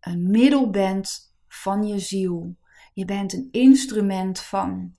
een 0.00 0.30
middel 0.30 0.70
bent 0.70 1.34
van 1.48 1.86
je 1.86 1.98
ziel. 1.98 2.56
Je 2.92 3.04
bent 3.04 3.32
een 3.32 3.48
instrument 3.50 4.40
van 4.40 4.94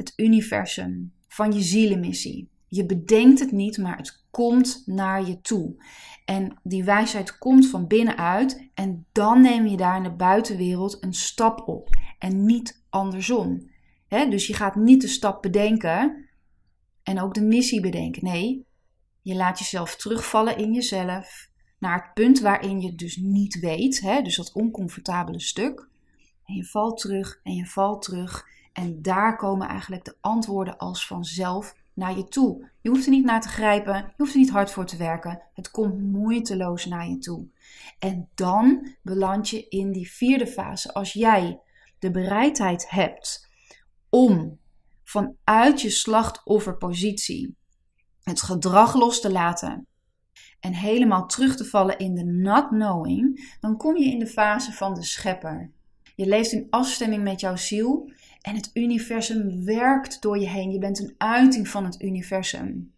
het 0.00 0.12
universum, 0.16 1.12
van 1.28 1.52
je 1.52 1.60
zielenmissie. 1.60 2.48
Je 2.68 2.86
bedenkt 2.86 3.40
het 3.40 3.52
niet, 3.52 3.78
maar 3.78 3.96
het 3.96 4.24
komt 4.30 4.82
naar 4.86 5.28
je 5.28 5.40
toe. 5.40 5.84
En 6.24 6.58
die 6.62 6.84
wijsheid 6.84 7.38
komt 7.38 7.68
van 7.68 7.86
binnenuit 7.86 8.70
en 8.74 9.06
dan 9.12 9.40
neem 9.40 9.66
je 9.66 9.76
daar 9.76 9.96
in 9.96 10.02
de 10.02 10.12
buitenwereld 10.12 11.02
een 11.04 11.14
stap 11.14 11.68
op 11.68 11.88
en 12.18 12.44
niet 12.44 12.84
andersom. 12.88 13.70
dus 14.08 14.46
je 14.46 14.54
gaat 14.54 14.74
niet 14.74 15.00
de 15.00 15.08
stap 15.08 15.42
bedenken 15.42 16.28
en 17.02 17.20
ook 17.20 17.34
de 17.34 17.42
missie 17.42 17.80
bedenken. 17.80 18.24
Nee, 18.24 18.66
je 19.22 19.34
laat 19.34 19.58
jezelf 19.58 19.96
terugvallen 19.96 20.58
in 20.58 20.72
jezelf 20.72 21.48
naar 21.78 22.02
het 22.02 22.14
punt 22.14 22.40
waarin 22.40 22.80
je 22.80 22.94
dus 22.94 23.16
niet 23.16 23.60
weet, 23.60 24.02
dus 24.22 24.36
dat 24.36 24.52
oncomfortabele 24.52 25.40
stuk. 25.40 25.88
En 26.44 26.54
je 26.54 26.64
valt 26.64 27.00
terug 27.00 27.40
en 27.42 27.54
je 27.54 27.66
valt 27.66 28.02
terug 28.02 28.46
en 28.72 29.02
daar 29.02 29.36
komen 29.36 29.68
eigenlijk 29.68 30.04
de 30.04 30.16
antwoorden 30.20 30.76
als 30.76 31.06
vanzelf 31.06 31.74
naar 31.94 32.16
je 32.16 32.24
toe. 32.24 32.70
Je 32.80 32.88
hoeft 32.88 33.04
er 33.04 33.10
niet 33.10 33.24
naar 33.24 33.40
te 33.40 33.48
grijpen, 33.48 33.94
je 33.94 34.12
hoeft 34.16 34.32
er 34.32 34.38
niet 34.38 34.50
hard 34.50 34.70
voor 34.70 34.86
te 34.86 34.96
werken. 34.96 35.42
Het 35.54 35.70
komt 35.70 36.00
moeiteloos 36.00 36.86
naar 36.86 37.08
je 37.08 37.18
toe. 37.18 37.46
En 37.98 38.28
dan 38.34 38.94
beland 39.02 39.48
je 39.48 39.68
in 39.68 39.92
die 39.92 40.10
vierde 40.10 40.46
fase. 40.46 40.94
Als 40.94 41.12
jij 41.12 41.60
de 41.98 42.10
bereidheid 42.10 42.90
hebt 42.90 43.48
om 44.08 44.58
vanuit 45.04 45.80
je 45.80 45.90
slachtofferpositie 45.90 47.56
het 48.22 48.42
gedrag 48.42 48.94
los 48.94 49.20
te 49.20 49.30
laten 49.30 49.86
en 50.60 50.72
helemaal 50.72 51.26
terug 51.26 51.56
te 51.56 51.64
vallen 51.64 51.98
in 51.98 52.14
de 52.14 52.24
not 52.24 52.68
knowing, 52.68 53.56
dan 53.60 53.76
kom 53.76 53.96
je 53.96 54.10
in 54.10 54.18
de 54.18 54.26
fase 54.26 54.72
van 54.72 54.94
de 54.94 55.02
schepper. 55.02 55.70
Je 56.16 56.26
leeft 56.26 56.52
in 56.52 56.66
afstemming 56.70 57.22
met 57.22 57.40
jouw 57.40 57.56
ziel 57.56 58.10
en 58.40 58.54
het 58.54 58.70
universum 58.72 59.64
werkt 59.64 60.22
door 60.22 60.38
je 60.38 60.48
heen. 60.48 60.70
Je 60.70 60.78
bent 60.78 60.98
een 60.98 61.14
uiting 61.18 61.68
van 61.68 61.84
het 61.84 62.02
universum. 62.02 62.94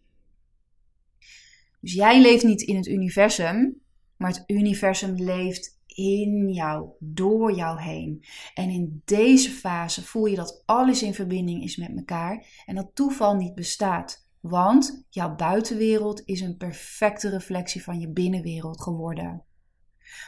Dus 1.79 1.93
jij 1.93 2.21
leeft 2.21 2.43
niet 2.43 2.61
in 2.61 2.75
het 2.75 2.87
universum, 2.87 3.81
maar 4.17 4.31
het 4.31 4.43
universum 4.47 5.15
leeft 5.15 5.79
in 5.85 6.49
jou, 6.49 6.89
door 6.99 7.55
jou 7.55 7.81
heen. 7.81 8.25
En 8.53 8.69
in 8.69 9.01
deze 9.05 9.49
fase 9.49 10.03
voel 10.03 10.25
je 10.25 10.35
dat 10.35 10.63
alles 10.65 11.03
in 11.03 11.13
verbinding 11.13 11.63
is 11.63 11.77
met 11.77 11.91
elkaar 11.95 12.63
en 12.65 12.75
dat 12.75 12.89
toeval 12.93 13.35
niet 13.35 13.55
bestaat. 13.55 14.27
Want 14.39 15.05
jouw 15.09 15.35
buitenwereld 15.35 16.21
is 16.25 16.41
een 16.41 16.57
perfecte 16.57 17.29
reflectie 17.29 17.83
van 17.83 17.99
je 17.99 18.09
binnenwereld 18.09 18.81
geworden. 18.81 19.43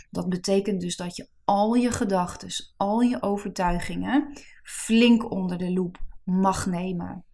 Dat 0.10 0.30
betekent 0.30 0.82
dus 0.82 0.95
dat 0.95 1.15
je 1.15 1.28
al 1.45 1.73
je 1.73 1.91
gedachten, 1.91 2.73
al 2.77 3.01
je 3.01 3.21
overtuigingen 3.21 4.39
flink 4.63 5.31
onder 5.31 5.58
de 5.58 5.71
loep 5.71 5.97
mag 6.23 6.65
nemen. 6.65 7.25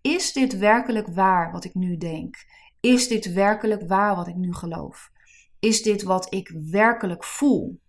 Is 0.00 0.32
dit 0.32 0.58
werkelijk 0.58 1.06
waar 1.08 1.52
wat 1.52 1.64
ik 1.64 1.74
nu 1.74 1.96
denk? 1.96 2.36
Is 2.80 3.08
dit 3.08 3.32
werkelijk 3.32 3.88
waar 3.88 4.16
wat 4.16 4.28
ik 4.28 4.34
nu 4.34 4.54
geloof? 4.54 5.10
Is 5.58 5.82
dit 5.82 6.02
wat 6.02 6.34
ik 6.34 6.54
werkelijk 6.70 7.24
voel? 7.24 7.80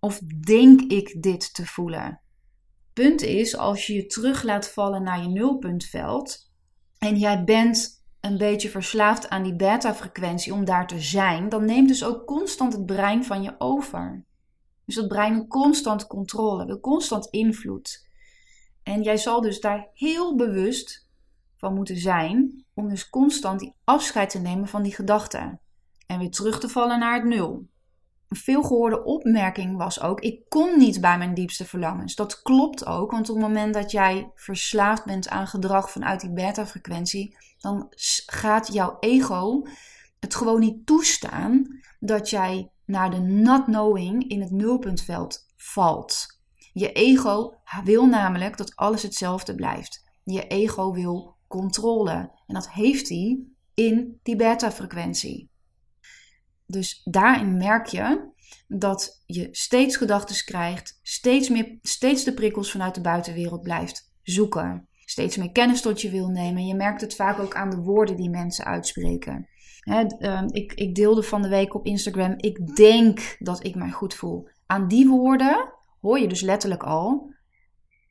Of 0.00 0.18
denk 0.40 0.80
ik 0.80 1.22
dit 1.22 1.54
te 1.54 1.66
voelen? 1.66 2.20
Punt 2.92 3.22
is, 3.22 3.56
als 3.56 3.86
je 3.86 3.94
je 3.94 4.06
terug 4.06 4.42
laat 4.42 4.68
vallen 4.68 5.02
naar 5.02 5.22
je 5.22 5.28
nulpuntveld 5.28 6.52
en 6.98 7.16
jij 7.16 7.44
bent 7.44 8.04
een 8.20 8.38
beetje 8.38 8.68
verslaafd 8.68 9.28
aan 9.28 9.42
die 9.42 9.56
beta-frequentie 9.56 10.52
om 10.52 10.64
daar 10.64 10.86
te 10.86 11.00
zijn, 11.00 11.48
dan 11.48 11.64
neemt 11.64 11.88
dus 11.88 12.04
ook 12.04 12.26
constant 12.26 12.72
het 12.72 12.86
brein 12.86 13.24
van 13.24 13.42
je 13.42 13.54
over. 13.58 14.24
Dus 14.86 14.94
dat 14.94 15.08
brein 15.08 15.34
wil 15.34 15.46
constant 15.46 16.06
controle, 16.06 16.66
wil 16.66 16.80
constant 16.80 17.26
invloed. 17.26 18.08
En 18.82 19.02
jij 19.02 19.16
zal 19.16 19.40
dus 19.40 19.60
daar 19.60 19.88
heel 19.94 20.36
bewust 20.36 21.08
van 21.56 21.74
moeten 21.74 21.96
zijn 21.96 22.64
om 22.74 22.88
dus 22.88 23.10
constant 23.10 23.60
die 23.60 23.74
afscheid 23.84 24.30
te 24.30 24.38
nemen 24.38 24.68
van 24.68 24.82
die 24.82 24.94
gedachten. 24.94 25.60
En 26.06 26.18
weer 26.18 26.30
terug 26.30 26.60
te 26.60 26.68
vallen 26.68 26.98
naar 26.98 27.14
het 27.14 27.24
nul. 27.24 27.66
Een 28.28 28.36
veelgehoorde 28.36 29.04
opmerking 29.04 29.76
was 29.76 30.00
ook: 30.00 30.20
ik 30.20 30.48
kom 30.48 30.78
niet 30.78 31.00
bij 31.00 31.18
mijn 31.18 31.34
diepste 31.34 31.64
verlangens. 31.64 32.14
Dat 32.14 32.42
klopt 32.42 32.86
ook, 32.86 33.10
want 33.10 33.30
op 33.30 33.36
het 33.36 33.44
moment 33.44 33.74
dat 33.74 33.90
jij 33.90 34.30
verslaafd 34.34 35.04
bent 35.04 35.28
aan 35.28 35.46
gedrag 35.46 35.90
vanuit 35.90 36.20
die 36.20 36.32
beta-frequentie, 36.32 37.36
dan 37.58 37.86
gaat 38.26 38.72
jouw 38.72 38.96
ego 39.00 39.66
het 40.20 40.34
gewoon 40.34 40.60
niet 40.60 40.86
toestaan 40.86 41.80
dat 42.00 42.30
jij 42.30 42.70
naar 42.86 43.10
de 43.10 43.18
not 43.18 43.64
knowing 43.64 44.28
in 44.28 44.40
het 44.40 44.50
nulpuntveld 44.50 45.52
valt. 45.56 46.26
Je 46.72 46.92
ego 46.92 47.54
wil 47.84 48.06
namelijk 48.06 48.56
dat 48.56 48.76
alles 48.76 49.02
hetzelfde 49.02 49.54
blijft. 49.54 50.04
Je 50.24 50.46
ego 50.46 50.92
wil 50.92 51.36
controle 51.46 52.30
en 52.46 52.54
dat 52.54 52.70
heeft 52.70 53.08
hij 53.08 53.40
in 53.74 54.20
die 54.22 54.36
beta-frequentie. 54.36 55.50
Dus 56.66 57.00
daarin 57.04 57.56
merk 57.56 57.86
je 57.86 58.34
dat 58.68 59.22
je 59.26 59.48
steeds 59.50 59.96
gedachten 59.96 60.44
krijgt, 60.44 61.00
steeds, 61.02 61.48
meer, 61.48 61.78
steeds 61.82 62.24
de 62.24 62.34
prikkels 62.34 62.70
vanuit 62.70 62.94
de 62.94 63.00
buitenwereld 63.00 63.62
blijft 63.62 64.12
zoeken. 64.22 64.88
Steeds 65.04 65.36
meer 65.36 65.52
kennis 65.52 65.80
tot 65.80 66.00
je 66.00 66.10
wil 66.10 66.28
nemen. 66.28 66.66
Je 66.66 66.74
merkt 66.74 67.00
het 67.00 67.14
vaak 67.14 67.38
ook 67.38 67.54
aan 67.54 67.70
de 67.70 67.76
woorden 67.76 68.16
die 68.16 68.30
mensen 68.30 68.64
uitspreken. 68.64 69.48
Ehm, 69.86 70.48
ik, 70.50 70.72
ik 70.72 70.94
deelde 70.94 71.22
van 71.22 71.42
de 71.42 71.48
week 71.48 71.74
op 71.74 71.86
Instagram: 71.86 72.34
Ik 72.36 72.76
denk 72.76 73.36
dat 73.38 73.64
ik 73.64 73.74
mij 73.74 73.90
goed 73.90 74.14
voel. 74.14 74.48
Aan 74.66 74.88
die 74.88 75.08
woorden 75.08 75.72
hoor 76.00 76.18
je 76.18 76.28
dus 76.28 76.40
letterlijk 76.40 76.82
al 76.82 77.34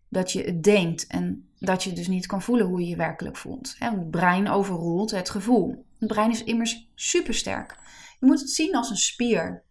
dat 0.09 0.31
je 0.31 0.41
het 0.43 0.63
denkt 0.63 1.07
en 1.07 1.49
dat 1.59 1.83
je 1.83 1.93
dus 1.93 2.07
niet 2.07 2.25
kan 2.25 2.41
voelen 2.41 2.65
hoe 2.65 2.79
je 2.79 2.87
je 2.87 2.95
werkelijk 2.95 3.37
voelt. 3.37 3.75
Het 3.79 4.11
brein 4.11 4.49
overroelt 4.49 5.11
het 5.11 5.29
gevoel. 5.29 5.85
Het 5.99 6.07
brein 6.07 6.31
is 6.31 6.43
immers 6.43 6.91
supersterk. 6.95 7.77
Je 8.19 8.25
moet 8.25 8.39
het 8.39 8.49
zien 8.49 8.75
als 8.75 8.89
een 8.89 8.97
spier. 8.97 9.63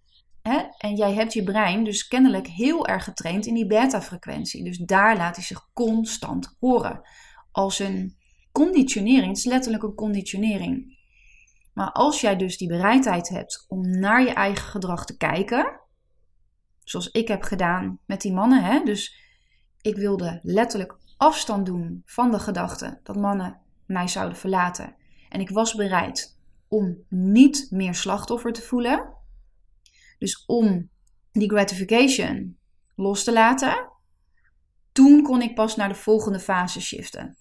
En 0.79 0.95
jij 0.95 1.13
hebt 1.13 1.33
je 1.33 1.45
brein 1.45 1.85
dus 1.85 2.09
kennelijk 2.09 2.47
heel 2.47 2.87
erg 2.87 3.05
getraind 3.05 3.47
in 3.47 3.55
die 3.55 3.67
beta-frequentie. 3.67 4.65
Dus 4.65 4.79
daar 4.79 5.17
laat 5.17 5.37
hij 5.37 5.45
zich 5.45 5.69
constant 5.73 6.57
horen. 6.61 7.01
Als 7.53 7.79
een 7.79 8.17
conditionering. 8.53 9.27
Het 9.27 9.37
is 9.37 9.45
letterlijk 9.45 9.83
een 9.83 9.95
conditionering. 9.95 10.94
Maar 11.75 11.93
als 11.93 12.21
jij 12.21 12.37
dus 12.37 12.59
die 12.59 12.69
bereidheid 12.69 13.29
hebt 13.29 13.65
om 13.69 13.99
naar 13.99 14.23
je 14.23 14.33
eigen 14.33 14.69
gedrag 14.69 15.05
te 15.05 15.17
kijken, 15.17 15.81
zoals 16.85 17.11
ik 17.11 17.29
heb 17.29 17.43
gedaan 17.43 17.99
met 18.07 18.21
die 18.21 18.33
mannen, 18.33 18.65
hè? 18.65 18.83
dus 18.85 19.23
ik 19.81 19.97
wilde 19.97 20.41
letterlijk 20.43 20.97
afstand 21.17 21.67
doen 21.67 22.03
van 22.05 22.31
de 22.31 22.39
gedachte 22.39 23.01
dat 23.03 23.17
mannen 23.17 23.61
mij 23.87 24.09
zouden 24.09 24.39
verlaten. 24.39 24.97
En 25.29 25.41
ik 25.41 25.51
was 25.51 25.75
bereid 25.75 26.39
om 26.69 27.05
niet 27.09 27.67
meer 27.71 27.95
slachtoffer 27.95 28.53
te 28.53 28.63
voelen. 28.63 29.13
Dus 30.19 30.45
om 30.47 30.91
die 31.33 31.51
gratification 31.51 32.59
los 32.95 33.25
te 33.25 33.33
laten. 33.33 33.89
Toen 34.93 35.23
kon 35.23 35.43
ik 35.43 35.55
pas 35.55 35.77
naar 35.77 35.89
de 35.89 35.95
volgende 35.95 36.41
fase 36.41 36.81
shiften. 36.81 37.37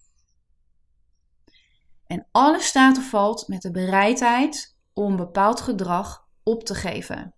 En 2.14 2.28
alles 2.32 2.66
staat 2.66 2.98
of 2.98 3.10
valt 3.10 3.48
met 3.48 3.62
de 3.62 3.72
bereidheid 3.72 4.78
om 4.94 5.16
bepaald 5.16 5.62
gedrag 5.62 6.28
op 6.44 6.64
te 6.64 6.76
geven. 6.76 7.34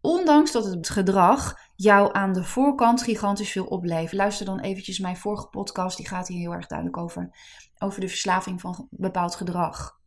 Ondanks 0.00 0.52
dat 0.52 0.64
het 0.64 0.88
gedrag 0.88 1.54
jou 1.76 2.14
aan 2.14 2.32
de 2.32 2.44
voorkant 2.44 3.02
gigantisch 3.02 3.50
veel 3.50 3.64
oplevert. 3.64 4.12
Luister 4.12 4.46
dan 4.46 4.60
eventjes 4.60 4.98
mijn 4.98 5.16
vorige 5.16 5.48
podcast, 5.48 5.96
die 5.96 6.08
gaat 6.08 6.28
hier 6.28 6.38
heel 6.38 6.52
erg 6.52 6.66
duidelijk 6.66 6.98
over. 6.98 7.38
Over 7.78 8.00
de 8.00 8.08
verslaving 8.08 8.60
van 8.60 8.88
bepaald 8.90 9.34
gedrag. 9.34 10.00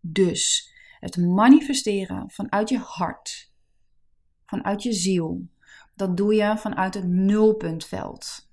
Dus 0.00 0.72
het 1.00 1.16
manifesteren 1.16 2.30
vanuit 2.30 2.68
je 2.68 2.78
hart, 2.78 3.52
vanuit 4.46 4.82
je 4.82 4.92
ziel, 4.92 5.48
dat 5.94 6.16
doe 6.16 6.34
je 6.34 6.58
vanuit 6.58 6.94
het 6.94 7.06
nulpuntveld. 7.06 8.48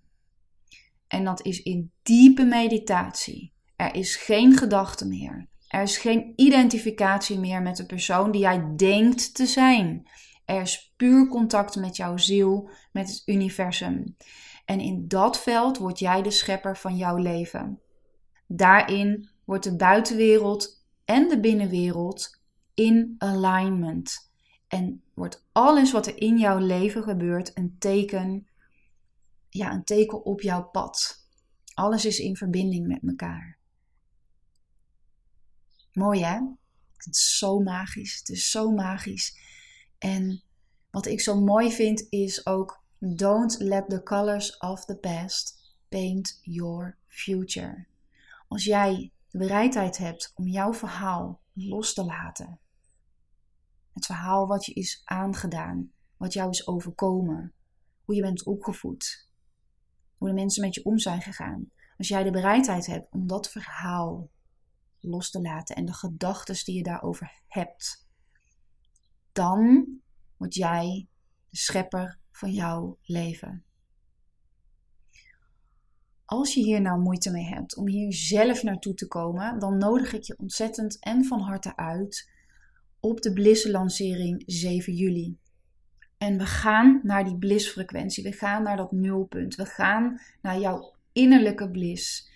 En 1.08 1.24
dat 1.24 1.42
is 1.42 1.62
in 1.62 1.92
diepe 2.02 2.44
meditatie. 2.44 3.54
Er 3.82 3.96
is 3.96 4.16
geen 4.16 4.58
gedachte 4.58 5.08
meer. 5.08 5.48
Er 5.68 5.82
is 5.82 5.98
geen 5.98 6.34
identificatie 6.36 7.40
meer 7.40 7.62
met 7.62 7.78
de 7.78 7.86
persoon 7.86 8.32
die 8.32 8.42
jij 8.42 8.74
denkt 8.76 9.36
te 9.36 9.46
zijn. 9.46 10.08
Er 10.46 10.62
is 10.62 10.94
puur 10.98 11.28
contact 11.28 11.76
met 11.76 11.96
jouw 11.96 12.18
ziel, 12.18 12.70
met 12.92 13.10
het 13.10 13.22
universum. 13.26 14.16
En 14.66 14.80
in 14.80 15.08
dat 15.08 15.40
veld 15.40 15.78
word 15.78 16.00
jij 16.00 16.22
de 16.22 16.32
schepper 16.32 16.78
van 16.78 16.98
jouw 16.98 17.18
leven. 17.18 17.80
Daarin 18.48 19.30
wordt 19.46 19.64
de 19.64 19.76
buitenwereld 19.76 20.86
en 21.06 21.28
de 21.28 21.40
binnenwereld 21.40 22.42
in 22.74 23.16
alignment. 23.18 24.32
En 24.68 25.04
wordt 25.14 25.46
alles 25.52 25.92
wat 25.92 26.08
er 26.08 26.22
in 26.22 26.38
jouw 26.38 26.58
leven 26.58 27.04
gebeurt 27.04 27.52
een 27.58 27.76
teken, 27.80 28.48
ja, 29.50 29.72
een 29.72 29.84
teken 29.84 30.26
op 30.26 30.42
jouw 30.42 30.64
pad. 30.64 31.26
Alles 31.74 32.06
is 32.06 32.20
in 32.20 32.36
verbinding 32.36 32.88
met 32.88 33.00
elkaar. 33.08 33.60
Mooi 35.94 36.24
hè? 36.24 36.40
Het 36.94 37.16
is 37.16 37.38
zo 37.38 37.60
magisch. 37.60 38.18
Het 38.18 38.30
is 38.30 38.52
zo 38.52 38.72
magisch. 38.72 39.38
En 39.98 40.44
wat 40.90 41.06
ik 41.06 41.22
zo 41.22 41.42
mooi 41.42 41.72
vind 41.72 42.08
is 42.10 42.46
ook: 42.46 42.84
don't 43.00 43.60
let 43.60 43.90
the 43.90 44.04
colors 44.04 44.58
of 44.58 44.86
the 44.86 44.96
past 44.96 45.76
paint 45.90 46.40
your 46.42 46.98
future. 47.08 47.86
Als 48.48 48.64
jij 48.64 49.12
de 49.30 49.38
bereidheid 49.38 49.98
hebt 49.98 50.32
om 50.36 50.48
jouw 50.48 50.74
verhaal 50.74 51.42
los 51.54 51.94
te 51.94 52.04
laten, 52.04 52.60
het 53.94 54.06
verhaal 54.06 54.48
wat 54.48 54.66
je 54.66 54.74
is 54.74 55.02
aangedaan, 55.06 55.92
wat 56.18 56.34
jou 56.34 56.50
is 56.50 56.68
overkomen, 56.68 57.54
hoe 58.06 58.16
je 58.16 58.22
bent 58.22 58.44
opgevoed, 58.44 59.28
hoe 60.18 60.28
de 60.28 60.34
mensen 60.34 60.64
met 60.64 60.76
je 60.76 60.86
om 60.86 61.00
zijn 61.00 61.22
gegaan. 61.22 61.72
Als 61.98 62.08
jij 62.08 62.24
de 62.24 62.32
bereidheid 62.32 62.86
hebt 62.86 63.08
om 63.12 63.28
dat 63.28 63.50
verhaal 63.50 64.30
los 65.02 65.32
te 65.32 65.42
laten 65.42 65.76
en 65.76 65.86
de 65.86 65.94
gedachten 65.94 66.66
die 66.66 66.76
je 66.76 66.84
daarover 66.84 67.42
hebt, 67.48 68.08
dan 69.32 69.88
word 70.38 70.56
jij 70.56 71.08
de 71.50 71.58
schepper 71.58 72.20
van 72.32 72.52
jouw 72.52 72.98
leven. 73.02 73.64
Als 76.26 76.54
je 76.54 76.62
hier 76.62 76.82
nou 76.82 77.00
moeite 77.00 77.32
mee 77.32 77.46
hebt 77.46 77.76
om 77.76 77.88
hier 77.88 78.14
zelf 78.14 78.64
naartoe 78.64 78.94
te 78.94 79.08
komen, 79.08 79.60
dan 79.60 79.78
nodig 79.78 80.14
ik 80.14 80.24
je 80.24 80.38
ontzettend 80.38 81.00
en 81.00 81.26
van 81.26 81.40
harte 81.40 81.76
uit 81.76 82.32
op 83.00 83.22
de 83.22 83.34
Bliss-lancering 83.34 84.44
7 84.46 84.94
juli. 84.94 85.38
En 86.18 86.38
we 86.38 86.46
gaan 86.46 87.00
naar 87.04 87.24
die 87.24 87.38
bliss-frequentie. 87.38 88.24
We 88.24 88.32
gaan 88.32 88.64
naar 88.64 88.78
dat 88.78 88.92
nulpunt. 88.92 89.56
We 89.56 89.66
gaan 89.66 90.22
naar 90.42 90.60
jouw 90.60 90.94
innerlijke 91.12 91.72
bliss. 91.72 92.31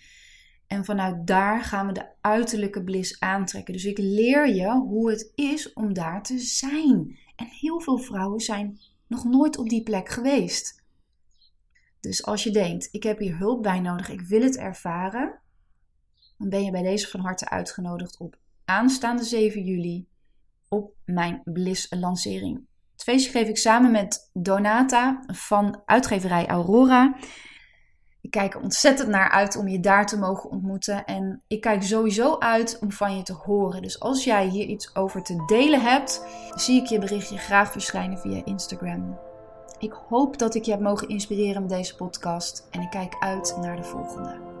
En 0.66 0.84
vanuit 0.84 1.26
daar 1.26 1.64
gaan 1.64 1.86
we 1.86 1.92
de 1.92 2.06
uiterlijke 2.20 2.84
bliss 2.84 3.20
aantrekken. 3.20 3.72
Dus 3.72 3.84
ik 3.84 3.98
leer 3.98 4.54
je 4.54 4.70
hoe 4.70 5.10
het 5.10 5.32
is 5.34 5.72
om 5.72 5.92
daar 5.92 6.22
te 6.22 6.38
zijn. 6.38 7.18
En 7.36 7.46
heel 7.46 7.80
veel 7.80 7.98
vrouwen 7.98 8.40
zijn 8.40 8.80
nog 9.06 9.24
nooit 9.24 9.58
op 9.58 9.68
die 9.68 9.82
plek 9.82 10.08
geweest. 10.08 10.84
Dus 12.00 12.24
als 12.24 12.42
je 12.42 12.50
denkt, 12.50 12.88
ik 12.90 13.02
heb 13.02 13.18
hier 13.18 13.38
hulp 13.38 13.62
bij 13.62 13.80
nodig, 13.80 14.08
ik 14.08 14.20
wil 14.20 14.42
het 14.42 14.56
ervaren, 14.56 15.40
dan 16.38 16.48
ben 16.48 16.64
je 16.64 16.70
bij 16.70 16.82
deze 16.82 17.08
van 17.08 17.20
harte 17.20 17.48
uitgenodigd 17.48 18.18
op 18.18 18.38
aanstaande 18.64 19.24
7 19.24 19.64
juli 19.64 20.06
op 20.68 20.94
mijn 21.04 21.40
Bliss 21.44 21.86
lancering. 21.90 22.66
Het 22.92 23.02
feestje 23.02 23.30
geef 23.30 23.48
ik 23.48 23.56
samen 23.56 23.90
met 23.90 24.30
Donata 24.32 25.22
van 25.26 25.82
uitgeverij 25.84 26.46
Aurora. 26.46 27.16
Ik 28.26 28.32
kijk 28.32 28.54
er 28.54 28.60
ontzettend 28.60 29.08
naar 29.08 29.30
uit 29.30 29.56
om 29.56 29.68
je 29.68 29.80
daar 29.80 30.06
te 30.06 30.18
mogen 30.18 30.50
ontmoeten. 30.50 31.04
En 31.04 31.42
ik 31.46 31.60
kijk 31.60 31.82
sowieso 31.82 32.38
uit 32.38 32.78
om 32.80 32.92
van 32.92 33.16
je 33.16 33.22
te 33.22 33.32
horen. 33.32 33.82
Dus 33.82 34.00
als 34.00 34.24
jij 34.24 34.46
hier 34.46 34.64
iets 34.64 34.94
over 34.94 35.22
te 35.22 35.44
delen 35.46 35.80
hebt, 35.80 36.26
zie 36.54 36.80
ik 36.80 36.86
je 36.86 36.98
berichtje 36.98 37.38
graag 37.38 37.72
verschijnen 37.72 38.18
via 38.18 38.44
Instagram. 38.44 39.18
Ik 39.78 39.92
hoop 40.08 40.38
dat 40.38 40.54
ik 40.54 40.64
je 40.64 40.70
heb 40.70 40.80
mogen 40.80 41.08
inspireren 41.08 41.62
met 41.62 41.70
deze 41.70 41.96
podcast. 41.96 42.68
En 42.70 42.80
ik 42.80 42.90
kijk 42.90 43.16
uit 43.20 43.56
naar 43.60 43.76
de 43.76 43.84
volgende. 43.84 44.55